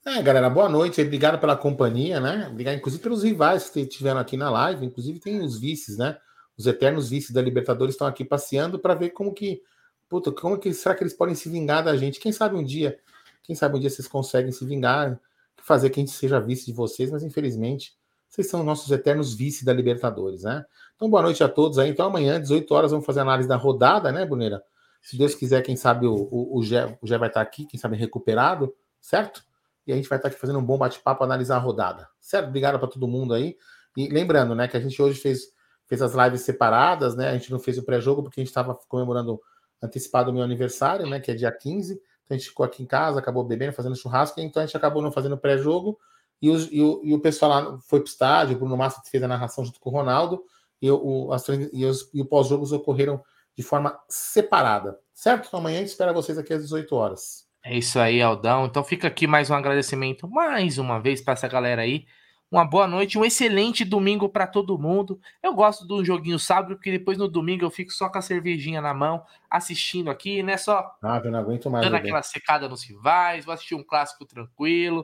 [0.06, 1.02] É, galera, boa noite.
[1.02, 2.48] Obrigado pela companhia, né?
[2.52, 4.86] Obrigado, inclusive, pelos rivais que tiveram aqui na live.
[4.86, 6.18] Inclusive, tem os vices, né?
[6.58, 9.62] os eternos vices da Libertadores estão aqui passeando para ver como que,
[10.08, 12.20] puta, como que será que eles podem se vingar da gente?
[12.20, 13.00] Quem sabe um dia,
[13.42, 15.20] quem sabe um dia vocês conseguem se vingar,
[15.64, 17.94] fazer que a gente seja vice de vocês, mas infelizmente
[18.30, 20.66] vocês são nossos eternos vice da Libertadores, né?
[20.96, 21.90] Então boa noite a todos aí.
[21.90, 24.62] Então amanhã, 18 horas, vamos fazer a análise da rodada, né, Boneira?
[25.02, 27.80] Se Deus quiser, quem sabe o, o, o, Gé, o Gé vai estar aqui, quem
[27.80, 29.44] sabe recuperado, certo?
[29.86, 32.48] E a gente vai estar aqui fazendo um bom bate-papo, analisar a rodada, certo?
[32.48, 33.56] Obrigado para todo mundo aí.
[33.96, 35.50] E lembrando, né, que a gente hoje fez,
[35.86, 37.30] fez as lives separadas, né?
[37.30, 39.40] A gente não fez o pré-jogo porque a gente estava comemorando
[39.82, 42.02] antecipado o meu aniversário, né, que é dia 15.
[42.24, 45.02] Então a gente ficou aqui em casa, acabou bebendo, fazendo churrasco, então a gente acabou
[45.02, 46.00] não fazendo pré-jogo.
[46.42, 49.02] E, os, e, o, e o pessoal lá foi para o estádio, o Bruno Massa
[49.10, 50.44] fez a narração junto com o Ronaldo,
[50.82, 53.24] e o, as, e, os, e o pós-jogos ocorreram
[53.56, 55.48] de forma separada, certo?
[55.48, 57.48] Então amanhã a gente espera vocês aqui às 18 horas.
[57.64, 58.66] É isso aí, Aldão.
[58.66, 62.06] Então fica aqui mais um agradecimento mais uma vez para essa galera aí.
[62.54, 65.20] Uma boa noite, um excelente domingo para todo mundo.
[65.42, 68.80] Eu gosto do joguinho sábado, porque depois no domingo eu fico só com a cervejinha
[68.80, 70.56] na mão, assistindo aqui, né?
[70.56, 71.84] Só ah, eu não aguento mais.
[71.84, 75.04] Dando aquela secada nos rivais, vou assistir um clássico tranquilo.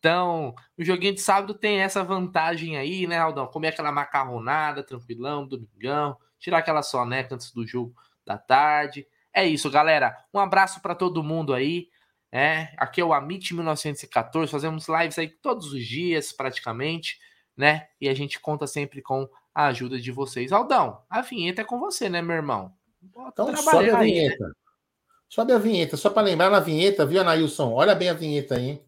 [0.00, 3.46] Então, o joguinho de sábado tem essa vantagem aí, né, Aldão?
[3.46, 7.94] Comer aquela macarronada, tranquilão, domingão, tirar aquela soneca antes do jogo
[8.26, 9.06] da tarde.
[9.32, 10.16] É isso, galera.
[10.34, 11.90] Um abraço para todo mundo aí.
[12.30, 17.18] É, aqui é o Amit 1914, fazemos lives aí todos os dias, praticamente,
[17.56, 17.88] né?
[18.00, 20.52] E a gente conta sempre com a ajuda de vocês.
[20.52, 22.72] Aldão, a vinheta é com você, né, meu irmão?
[23.28, 24.44] Então sobe a vinheta.
[24.44, 24.54] Aí, né?
[25.28, 27.72] Sobe a vinheta, só para lembrar na vinheta, viu, Anailson?
[27.72, 28.82] Olha bem a vinheta aí, hein?